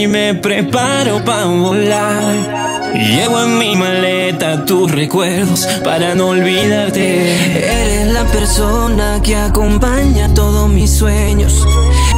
Me 0.09 0.35
preparo 0.35 1.25
para 1.25 1.47
volar. 1.47 2.93
Llevo 2.95 3.43
en 3.43 3.59
mi 3.59 3.77
maleta 3.77 4.65
tus 4.65 4.91
recuerdos 4.91 5.67
para 5.85 6.15
no 6.15 6.29
olvidarte. 6.29 7.83
Eres 7.83 8.13
la 8.13 8.25
persona 8.25 9.21
que 9.23 9.37
acompaña 9.37 10.33
todos 10.35 10.69
mis 10.69 10.91
sueños. 10.97 11.67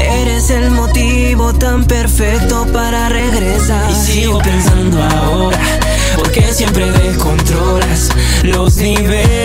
Eres 0.00 0.50
el 0.50 0.70
motivo 0.70 1.52
tan 1.54 1.84
perfecto 1.84 2.66
para 2.72 3.08
regresar. 3.08 3.90
Y 3.90 3.94
sigo 3.94 4.38
pensando 4.38 5.02
ahora, 5.02 5.58
porque 6.16 6.42
siempre 6.52 6.90
descontrolas 6.90 8.10
los 8.42 8.76
niveles 8.76 9.37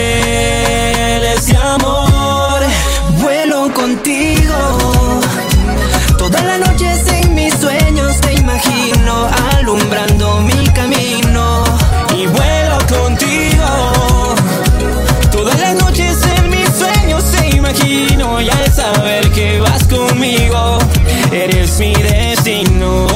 eres 21.43 21.77
mi 21.79 21.93
destino. 21.93 23.07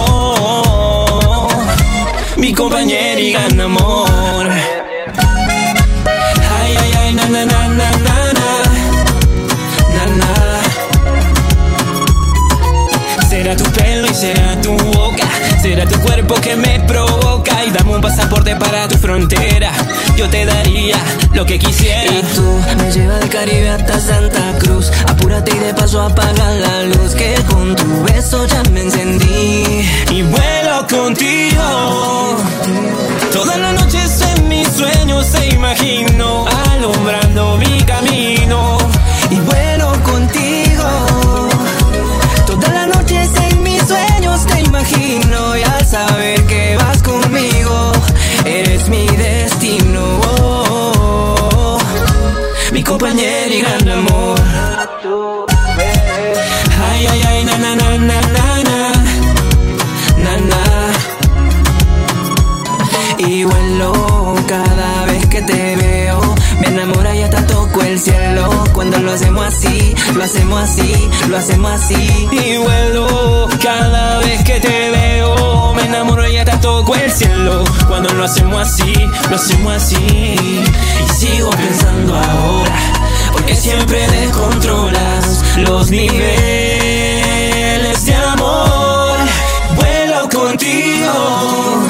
Mi 2.36 2.54
compañera 2.54 3.20
y 3.20 3.32
gran 3.32 3.60
amor. 3.60 4.48
Ay, 6.60 6.78
ay, 6.82 6.92
ay, 7.00 7.14
na, 7.14 7.26
na, 7.26 7.46
na, 7.46 7.68
na, 7.68 7.92
na, 8.06 8.34
na. 8.34 10.06
Na. 10.20 10.32
Será 13.30 13.56
tu 13.56 13.64
pelo 13.72 14.08
y 14.08 14.14
será 14.14 14.60
tu 14.62 14.72
boca. 14.78 15.28
Será 15.62 15.86
tu 15.86 16.00
cuerpo 16.02 16.36
que 16.36 16.56
me 16.56 16.80
provoca. 16.82 17.27
Y 17.66 17.72
dame 17.72 17.96
un 17.96 18.02
pasaporte 18.02 18.56
para 18.56 18.88
tu 18.88 18.98
frontera. 18.98 19.72
Yo 20.16 20.30
te 20.30 20.46
daría 20.46 20.98
lo 21.34 21.46
que 21.46 21.60
quisiera. 21.60 22.12
Y 22.12 22.22
tú 22.36 22.62
me 22.78 22.92
llevas 22.92 23.20
del 23.20 23.30
Caribe 23.30 23.70
hasta 23.70 24.00
Santa 24.00 24.54
Cruz. 24.60 24.92
Apúrate 25.08 25.52
y 25.56 25.60
de 25.60 25.74
paso 25.74 26.02
apaga 26.02 26.52
la 26.52 26.84
luz. 26.84 27.14
Que 27.16 27.36
con 27.50 27.76
tu 27.76 28.04
beso 28.04 28.46
ya 28.48 28.64
me 28.72 28.82
encendí. 28.82 29.86
Y 30.12 30.22
vuelo 30.24 30.88
contigo. 30.90 32.38
Todas 33.34 33.58
las 33.58 33.74
noches 33.82 34.22
en 34.36 34.48
mis 34.48 34.68
sueños 34.70 35.28
te 35.32 35.50
imagino. 35.50 36.46
Alumbrando 36.72 37.58
mi 37.58 37.82
camino. 37.84 38.78
Y 39.30 39.40
vuelo 39.42 39.92
contigo. 40.04 41.50
Todas 42.46 42.74
las 42.74 42.88
noches 42.88 43.30
en 43.50 43.64
mis 43.64 43.82
sueños 43.84 44.46
te 44.46 44.62
imagino. 44.62 45.58
Y 45.58 45.64
al 45.64 45.86
lo 69.00 69.12
hacemos 69.14 69.46
así, 69.46 69.94
lo 70.16 70.24
hacemos 70.24 70.62
así, 70.62 71.10
lo 71.30 71.38
hacemos 71.38 71.72
así. 71.72 72.28
Y 72.32 72.58
vuelo 72.58 73.48
cada 73.62 74.20
vez 74.20 74.44
que 74.44 74.60
te 74.60 74.90
veo. 74.92 75.74
Me 75.76 75.84
enamoro 75.84 76.28
y 76.28 76.38
hasta 76.38 76.60
toco 76.60 76.96
el 76.96 77.12
cielo. 77.12 77.64
Cuando 77.88 78.14
lo 78.14 78.24
hacemos 78.24 78.62
así, 78.68 78.94
lo 79.30 79.36
hacemos 79.36 79.74
así. 79.74 79.96
Y 79.96 80.66
sigo 81.14 81.50
pensando 81.52 82.16
ahora, 82.16 82.76
porque 83.32 83.56
siempre 83.56 84.08
descontrolas 84.08 85.44
los 85.58 85.90
niveles 85.92 86.16
de 88.06 88.16
amor. 88.16 89.18
Vuelo 89.76 90.30
contigo. 90.30 91.87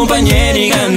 Mi 0.00 0.06
compañera 0.06 0.58
y 0.58 0.70
gran 0.70 0.96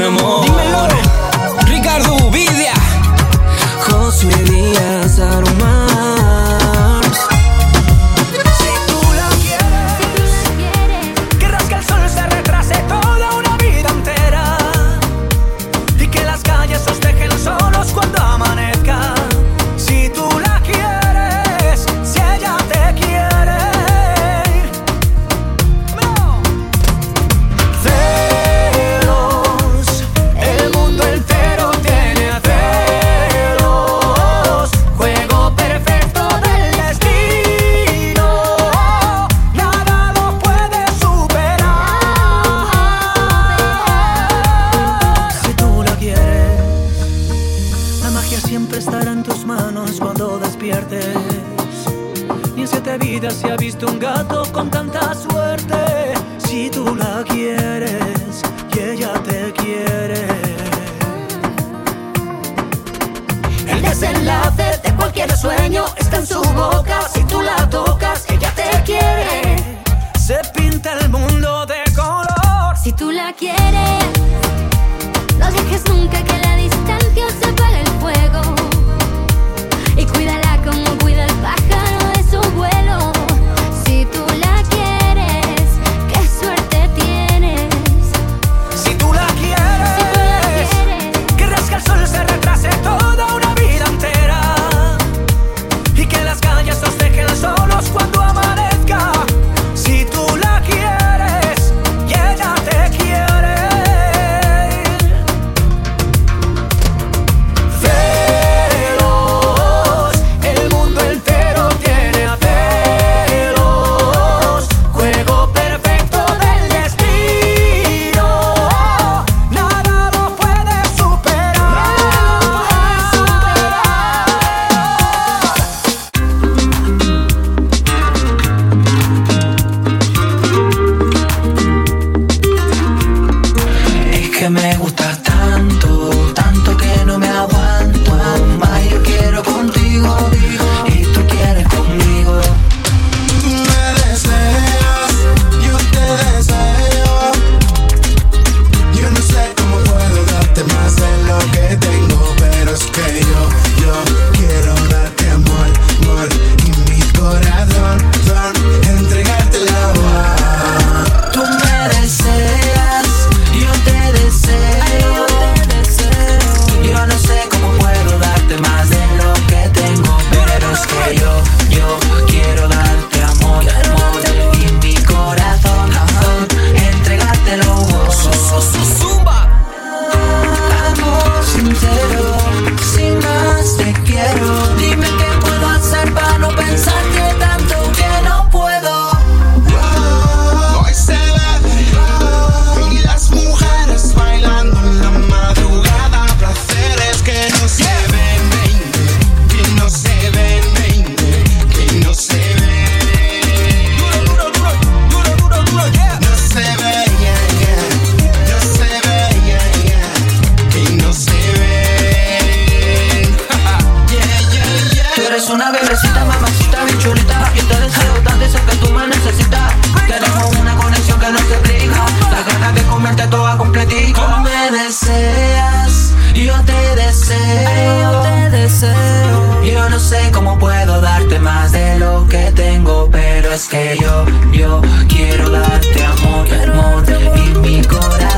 Yo 229.63 229.89
no 229.89 229.99
sé 229.99 230.29
cómo 230.31 230.57
puedo 230.59 231.01
darte 231.01 231.39
más 231.39 231.71
de 231.71 231.99
lo 231.99 232.27
que 232.27 232.51
tengo, 232.51 233.09
pero 233.11 233.51
es 233.51 233.67
que 233.67 233.97
yo, 233.99 234.25
yo 234.51 234.81
quiero 235.07 235.49
darte 235.49 236.03
amor, 236.03 236.47
amor 236.69 237.03
y 237.35 237.57
mi 237.59 237.81
corazón. 237.83 238.32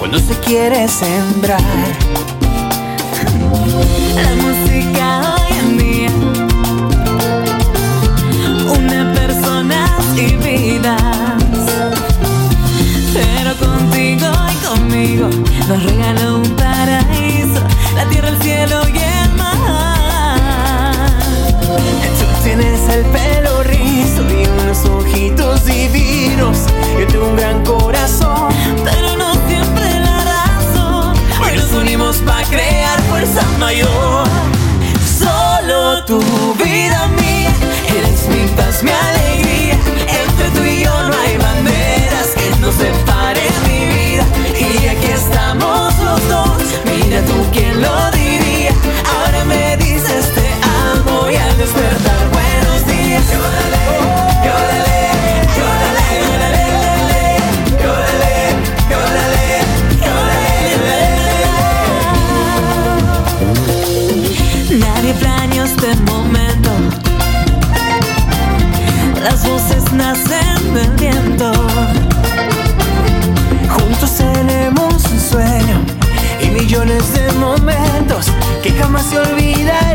Cuando 0.00 0.18
se 0.18 0.34
quiere 0.40 0.88
sembrar. 0.88 2.09
Mayor. 33.58 34.26
Solo 35.04 36.04
tu 36.04 36.20
jamás 78.80 79.04
se 79.06 79.18
olvidarán. 79.18 79.89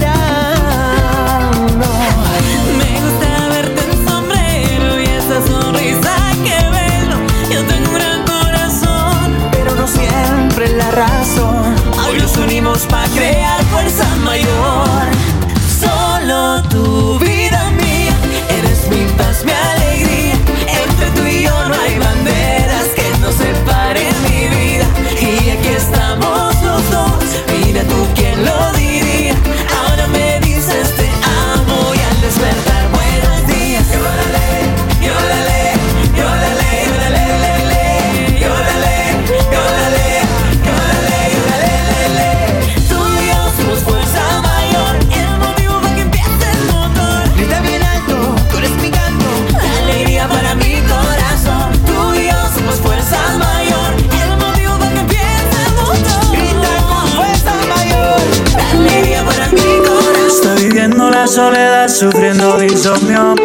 Sufriendo 61.96 62.58
de 62.58 62.68
insomnio. 62.68 63.36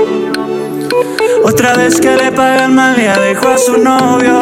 Otra 1.44 1.74
vez 1.74 2.00
que 2.00 2.16
le 2.16 2.32
pagan 2.32 2.74
mal, 2.74 3.00
ya 3.00 3.16
dejó 3.20 3.48
a 3.48 3.56
su 3.56 3.76
novio. 3.76 4.40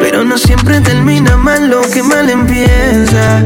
Pero 0.00 0.24
no 0.24 0.38
siempre 0.38 0.80
termina 0.80 1.36
mal 1.36 1.68
lo 1.68 1.82
que 1.82 2.02
mal 2.02 2.30
empieza. 2.30 3.44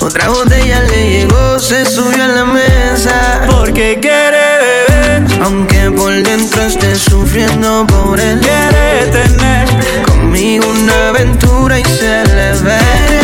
Otra 0.00 0.30
botella 0.30 0.80
le 0.80 1.10
llegó, 1.10 1.58
se 1.58 1.84
subió 1.84 2.24
a 2.24 2.28
la 2.28 2.44
mesa. 2.46 3.42
Porque 3.50 3.98
quiere 4.00 4.38
beber, 4.64 5.42
aunque 5.42 5.90
por 5.90 6.14
dentro 6.22 6.62
esté 6.62 6.96
sufriendo 6.96 7.86
por 7.86 8.18
él. 8.18 8.40
Quiere 8.40 9.12
tener 9.12 9.68
conmigo 10.06 10.64
una 10.70 11.08
aventura 11.10 11.78
y 11.78 11.84
se 11.84 12.24
le 12.24 12.52
ve 12.62 13.21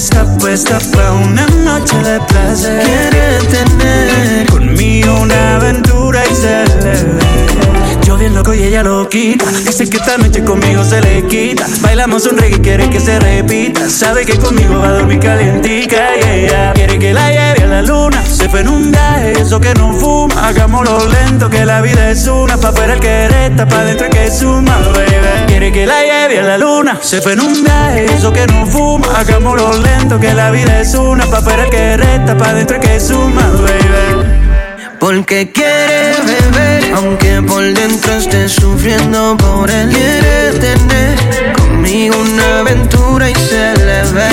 está 0.00 0.24
puesta 0.38 0.78
para 0.94 1.12
una 1.12 1.46
noche 1.62 1.94
de 1.98 2.18
placer. 2.28 2.82
Quiere 2.82 3.38
tener 3.50 4.46
conmigo 4.46 5.20
una 5.20 5.56
aventura 5.56 6.22
y. 6.24 6.32
Yo 6.32 7.19
bien 8.30 8.34
loco 8.34 8.54
y 8.54 8.62
ella 8.62 8.82
lo 8.82 9.08
quita. 9.08 9.44
Dice 9.64 9.88
que 9.88 9.96
esta 9.96 10.16
noche 10.18 10.44
conmigo 10.44 10.84
se 10.84 11.00
le 11.00 11.26
quita. 11.26 11.66
Bailamos 11.80 12.26
un 12.26 12.38
reggae, 12.38 12.60
quiere 12.60 12.90
que 12.90 13.00
se 13.00 13.18
repita. 13.18 13.88
Sabe 13.88 14.24
que 14.24 14.38
conmigo 14.38 14.78
va 14.78 14.88
a 14.88 14.92
dormir 14.92 15.20
ella 15.20 16.72
quiere 16.74 16.98
que 16.98 17.12
la 17.12 17.30
lleve 17.30 17.64
a 17.64 17.66
la 17.66 17.82
luna. 17.82 18.24
Se 18.24 18.48
fue 18.48 18.60
en 18.60 18.68
un 18.68 18.90
viaje, 18.90 19.32
eso 19.32 19.60
que 19.60 19.74
no 19.74 19.92
fuma. 19.92 20.48
Hagámoslo 20.48 21.06
lento, 21.08 21.50
que 21.50 21.64
la 21.64 21.80
vida 21.80 22.10
es 22.10 22.26
una. 22.26 22.56
Pa' 22.56 22.72
fuera 22.72 22.94
el 22.94 23.00
quereta, 23.00 23.66
pa' 23.66 23.84
dentro 23.84 24.08
que 24.08 24.30
suma, 24.30 24.78
baby. 24.94 25.46
Quiere 25.46 25.72
que 25.72 25.86
la 25.86 26.02
lleve 26.02 26.40
a 26.40 26.42
la 26.42 26.58
luna. 26.58 26.98
Se 27.00 27.20
fue 27.20 27.32
en 27.32 27.40
un 27.40 27.64
viaje, 27.64 28.06
eso 28.06 28.32
que 28.32 28.46
no 28.46 28.66
fuma. 28.66 29.06
Hagámoslo 29.16 29.72
lento, 29.78 30.18
que 30.18 30.32
la 30.34 30.50
vida 30.50 30.80
es 30.80 30.94
una. 30.94 31.26
Pa' 31.26 31.40
fuera 31.40 31.64
el 31.64 31.70
quereta, 31.70 32.36
pa' 32.36 32.54
dentro 32.54 32.78
que 32.80 33.00
suma, 33.00 33.42
baby. 33.48 34.49
Porque 35.00 35.50
quiere 35.50 36.12
beber, 36.26 36.92
aunque 36.94 37.40
por 37.40 37.62
dentro 37.72 38.12
esté 38.18 38.46
sufriendo 38.50 39.34
por 39.38 39.70
él. 39.70 39.88
Quiere 39.88 40.58
tener 40.58 41.54
conmigo 41.54 42.14
una 42.20 42.60
aventura 42.60 43.30
y 43.30 43.34
se 43.34 43.74
le 43.78 44.02
ve 44.12 44.28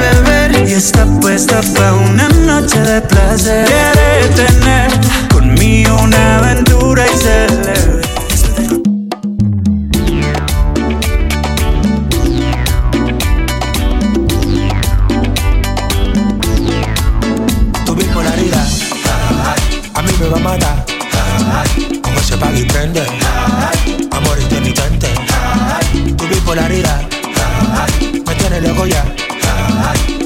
beber. 0.00 0.68
Y 0.68 0.72
está 0.72 1.04
puesta 1.20 1.60
para 1.74 1.92
una 1.92 2.28
noche 2.30 2.80
de 2.80 3.02
placer. 3.02 3.66
Quiere 3.66 4.28
tener 4.34 4.90
conmigo 5.32 5.94
una 6.02 6.38
aventura 6.38 7.04
y 7.06 7.16
se 7.18 7.46
le 7.48 7.79
mata. 20.40 20.84
Se 22.26 22.36
pague 22.36 22.60
y 22.60 22.64
prende. 22.64 23.02
Amor 24.12 24.40
intermitente. 24.40 25.08
Tu 26.16 26.28
bipolaridad. 26.28 27.02
Me 28.26 28.34
tiene 28.36 28.60
loco 28.60 28.86
ya. 28.86 29.04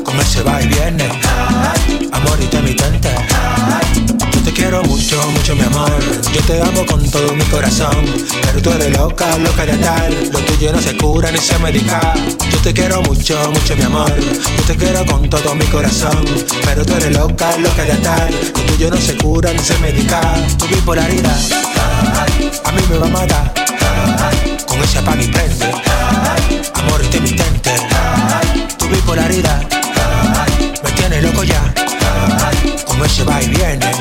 Con 0.05 0.21
ese 0.21 0.43
va 0.43 0.61
y 0.61 0.69
viene. 0.69 1.09
Amor 2.13 2.39
intermitente. 2.41 3.09
Yo 4.45 4.51
te 4.51 4.61
quiero 4.61 4.83
mucho, 4.83 5.31
mucho 5.31 5.57
mi 5.57 5.63
amor. 5.63 5.91
Yo 6.35 6.41
te 6.43 6.61
amo 6.61 6.85
con 6.85 7.03
todo 7.11 7.35
mi 7.35 7.45
corazón. 7.45 8.05
Pero 8.43 8.61
tú 8.61 8.71
eres 8.73 8.95
loca, 8.95 9.39
loca 9.39 9.65
de 9.65 9.73
tal. 9.79 10.31
Lo 10.31 10.39
tuyo 10.41 10.71
no 10.71 10.83
se 10.83 10.95
cura 10.99 11.33
ni 11.33 11.39
se 11.39 11.59
medica. 11.61 12.13
Yo 12.53 12.59
te 12.59 12.75
quiero 12.75 13.01
mucho, 13.01 13.39
mucho 13.53 13.75
mi 13.75 13.85
amor. 13.85 14.13
Yo 14.15 14.63
te 14.67 14.77
quiero 14.77 15.07
con 15.07 15.31
todo 15.31 15.55
mi 15.55 15.65
corazón. 15.65 16.27
Pero 16.63 16.85
tú 16.85 16.93
eres 16.93 17.17
loca, 17.17 17.57
loca 17.57 17.85
de 17.85 17.95
tal. 17.95 18.35
Lo 18.55 18.63
tuyo 18.65 18.91
no 18.91 18.99
se 18.99 19.17
cura 19.17 19.51
ni 19.51 19.61
se 19.61 19.79
medica. 19.79 20.21
Tu 20.59 20.67
bipolaridad 20.67 21.39
a 22.65 22.73
mí 22.73 22.83
me 22.91 22.99
va 22.99 23.07
a 23.07 23.11
matar. 23.11 23.55
Con 24.67 24.79
ese 24.83 24.99
apaga 24.99 25.23
y 25.23 25.29
prende. 25.29 25.73
Amor 26.75 27.03
intermitente. 27.03 27.71
Tu 28.79 28.89
bipolaridad 28.89 29.67
me 30.83 30.91
tiene 30.93 31.23
loco 31.23 31.45
ya. 31.45 31.63
Con 32.85 33.03
ese 33.07 33.25
va 33.25 33.43
y 33.43 33.49
viene. 33.49 33.94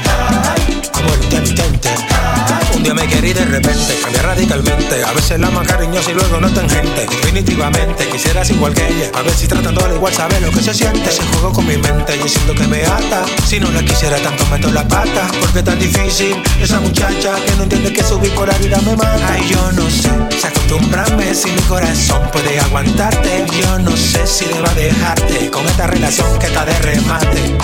Querí 3.24 3.36
de 3.36 3.46
repente, 3.46 3.98
cambiar 4.04 4.26
radicalmente. 4.26 5.02
A 5.02 5.14
veces 5.14 5.40
la 5.40 5.50
más 5.50 5.66
cariñosa 5.66 6.12
y 6.12 6.14
luego 6.14 6.42
no 6.42 6.52
tangente. 6.52 7.06
Definitivamente 7.10 8.06
quisieras 8.10 8.50
igual 8.50 8.74
que 8.74 8.86
ella. 8.86 9.12
A 9.14 9.22
ver 9.22 9.34
si 9.34 9.48
tratándola 9.48 9.96
igual 9.96 10.14
sabes 10.14 10.42
lo 10.42 10.52
que 10.52 10.62
se 10.62 10.74
siente. 10.74 11.10
Se 11.10 11.24
juego 11.28 11.54
con 11.54 11.66
mi 11.66 11.78
mente, 11.78 12.18
yo 12.18 12.28
siento 12.28 12.54
que 12.54 12.68
me 12.68 12.84
ata. 12.84 13.24
Si 13.48 13.62
no 13.62 13.72
la 13.72 13.82
quisiera 13.82 14.18
tanto 14.18 14.46
meto 14.48 14.70
la 14.72 14.86
pata. 14.86 15.32
Porque 15.40 15.60
es 15.60 15.64
tan 15.64 15.80
difícil 15.80 16.36
esa 16.62 16.82
muchacha 16.82 17.36
que 17.46 17.56
no 17.56 17.64
entiende 17.64 17.94
que 17.94 18.04
su 18.04 18.20
bipolaridad 18.20 18.82
me 18.82 18.98
mata. 18.98 19.26
Ay, 19.32 19.48
yo 19.48 19.72
no 19.72 19.90
sé, 19.90 20.12
se 20.38 20.48
acostumbrarme 20.48 21.34
si 21.34 21.50
mi 21.50 21.62
corazón 21.62 22.30
puede 22.30 22.60
aguantarte. 22.60 23.46
Yo 23.62 23.80
no 23.80 23.96
sé 23.96 24.28
si 24.28 24.44
deba 24.48 24.74
dejarte 24.74 25.50
con 25.50 25.66
esta 25.66 25.88
relación 25.88 26.28
que 26.40 26.48
está 26.48 26.66
de 26.66 26.78
remate. 26.80 27.58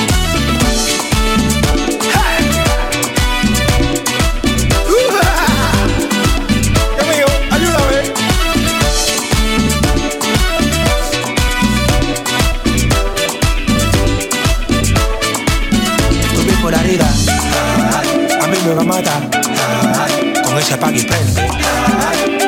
Con 18.86 20.58
ese 20.58 20.74
apaga 20.74 20.98
y 20.98 21.04
prende 21.04 21.42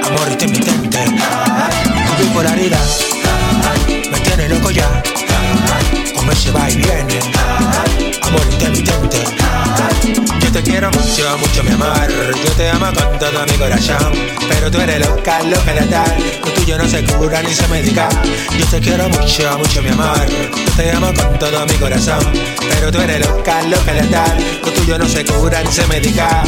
amor 0.05 0.31
intermitente 0.31 0.99
tu 1.05 2.23
bipolaridad 2.23 2.87
me 4.11 4.19
tiene 4.19 4.49
loco 4.49 4.71
ya. 4.71 4.87
Con 6.15 6.29
ese 6.29 6.51
va 6.51 6.69
y 6.69 6.75
viene. 6.75 7.19
Amor 8.21 8.41
intermitente 8.51 9.23
te 10.63 10.71
quiero 10.71 10.91
mucho, 10.91 11.37
mucho 11.37 11.63
mi 11.63 11.71
amor. 11.71 12.07
Yo 12.43 12.51
te 12.53 12.69
amo 12.69 12.87
con 12.93 13.19
todo 13.19 13.45
mi 13.45 13.53
corazón. 13.53 14.13
Pero 14.49 14.69
tú 14.69 14.79
eres 14.79 14.99
loca, 14.99 15.41
loca 15.43 15.73
de 15.73 15.87
tal 15.87 16.15
Lo 16.43 16.51
tuyo 16.51 16.77
no 16.77 16.87
se 16.87 17.03
cura 17.03 17.41
ni 17.41 17.53
se 17.53 17.67
medica 17.67 18.09
Yo 18.57 18.65
te 18.67 18.79
quiero 18.79 19.09
mucho, 19.09 19.57
mucho 19.57 19.81
mi 19.81 19.89
amor. 19.89 20.25
Yo 20.29 20.71
te 20.75 20.91
amo 20.91 21.13
con 21.13 21.39
todo 21.39 21.65
mi 21.65 21.73
corazón. 21.75 22.19
Pero 22.59 22.91
tú 22.91 22.99
eres 23.01 23.25
loca, 23.25 23.61
loca 23.63 23.93
de 23.93 24.07
tal 24.07 24.59
Lo 24.63 24.71
tuyo 24.71 24.97
no 24.97 25.07
se 25.07 25.25
cura 25.25 25.63
ni 25.63 25.71
se 25.71 25.87
medica 25.87 26.43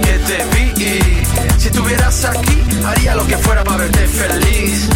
que 0.00 0.18
te 0.18 0.44
vi. 0.54 0.64
Si 1.58 1.68
estuvieras 1.68 2.24
aquí, 2.24 2.62
haría 2.84 3.14
lo 3.14 3.26
que 3.26 3.36
fuera 3.38 3.62
para 3.64 3.78
verte 3.78 4.06
feliz. 4.06 4.88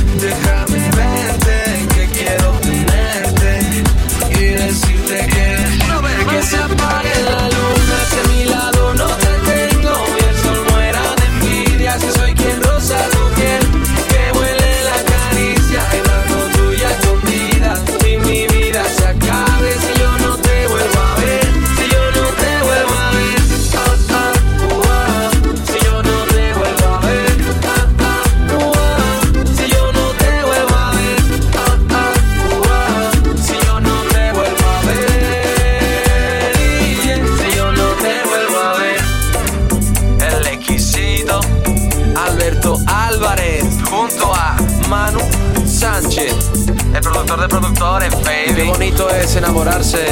Qué 48.58 48.64
bonito 48.64 49.08
es 49.10 49.36
enamorarse 49.36 50.04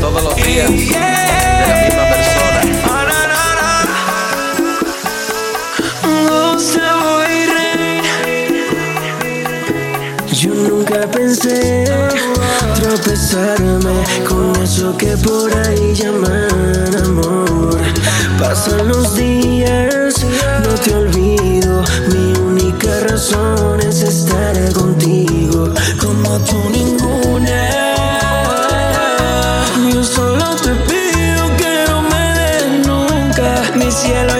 todos 0.00 0.24
los 0.24 0.36
días 0.36 0.70
de 0.70 0.90
la 1.68 1.82
misma 1.84 2.04
persona. 2.08 2.62
Yo 10.32 10.54
nunca 10.54 11.06
pensé 11.10 11.84
tropezarme 12.80 14.02
con 14.26 14.56
eso 14.62 14.96
que 14.96 15.14
por 15.18 15.54
ahí 15.54 15.92
llaman 15.92 16.96
amor. 17.04 17.78
Pasan 18.40 18.88
los 18.88 19.14
días, 19.14 20.24
no 20.64 20.74
te 20.80 20.94
olvido. 20.94 21.84
Mi 22.08 22.33
única 22.84 23.00
razón 23.00 23.80
es 23.80 24.02
estar 24.02 24.72
contigo, 24.72 25.72
como 26.00 26.38
tú 26.40 26.68
ninguna. 26.70 27.70
Yo 29.90 30.04
solo 30.04 30.54
te 30.56 30.74
pido 30.88 31.56
que 31.56 31.84
no 31.88 32.02
me 32.02 32.32
des 32.38 32.86
nunca 32.86 33.62
mi 33.74 33.90
cielo 33.90 34.38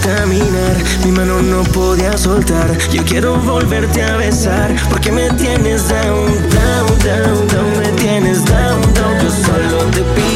caminar, 0.00 0.76
mi 1.04 1.12
mano 1.12 1.42
no 1.42 1.62
podía 1.64 2.16
soltar. 2.16 2.76
Yo 2.90 3.02
quiero 3.04 3.36
volverte 3.36 4.02
a 4.02 4.16
besar, 4.16 4.74
porque 4.90 5.10
me 5.12 5.30
tienes 5.30 5.88
down, 5.88 6.26
down, 6.50 6.98
down, 7.04 7.48
down, 7.48 7.78
me 7.78 7.88
tienes 8.00 8.44
down, 8.44 8.80
down. 8.94 9.18
Yo 9.22 9.30
solo 9.30 9.84
te 9.90 10.02
pido 10.02 10.27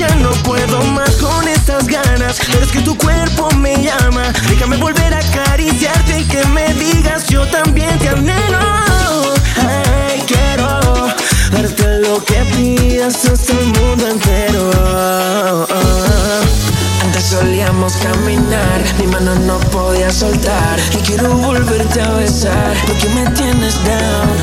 ya 0.00 0.14
no 0.16 0.30
puedo 0.44 0.82
más 0.94 1.10
con 1.16 1.46
estas 1.46 1.86
ganas. 1.86 2.38
Pero 2.46 2.64
es 2.64 2.72
que 2.72 2.80
tu 2.80 2.96
cuerpo 2.96 3.50
me 3.56 3.76
llama. 3.82 4.32
Déjame 4.48 4.78
volver 4.78 5.12
a 5.12 5.18
acariciarte 5.18 6.20
y 6.20 6.24
que 6.24 6.42
me 6.46 6.72
digas 6.72 7.26
yo 7.28 7.46
también 7.48 7.98
te 7.98 8.08
anhelo. 8.08 8.58
Ay, 9.56 10.22
quiero 10.26 11.12
darte 11.52 11.98
lo 11.98 12.24
que 12.24 12.40
pidas 12.56 13.26
hasta 13.26 13.52
el 13.52 13.66
mundo 13.66 14.08
entero. 14.08 14.70
Antes 17.02 17.24
solíamos 17.24 17.92
caminar, 17.96 18.82
mi 18.98 19.06
mano 19.06 19.34
no 19.34 19.58
podía 19.70 20.10
soltar. 20.10 20.80
Y 20.92 20.96
quiero 21.02 21.34
volverte 21.36 22.00
a 22.00 22.10
besar, 22.12 22.74
porque 22.86 23.06
me 23.10 23.28
tienes 23.32 23.74
down, 23.84 24.28
down, 24.28 24.39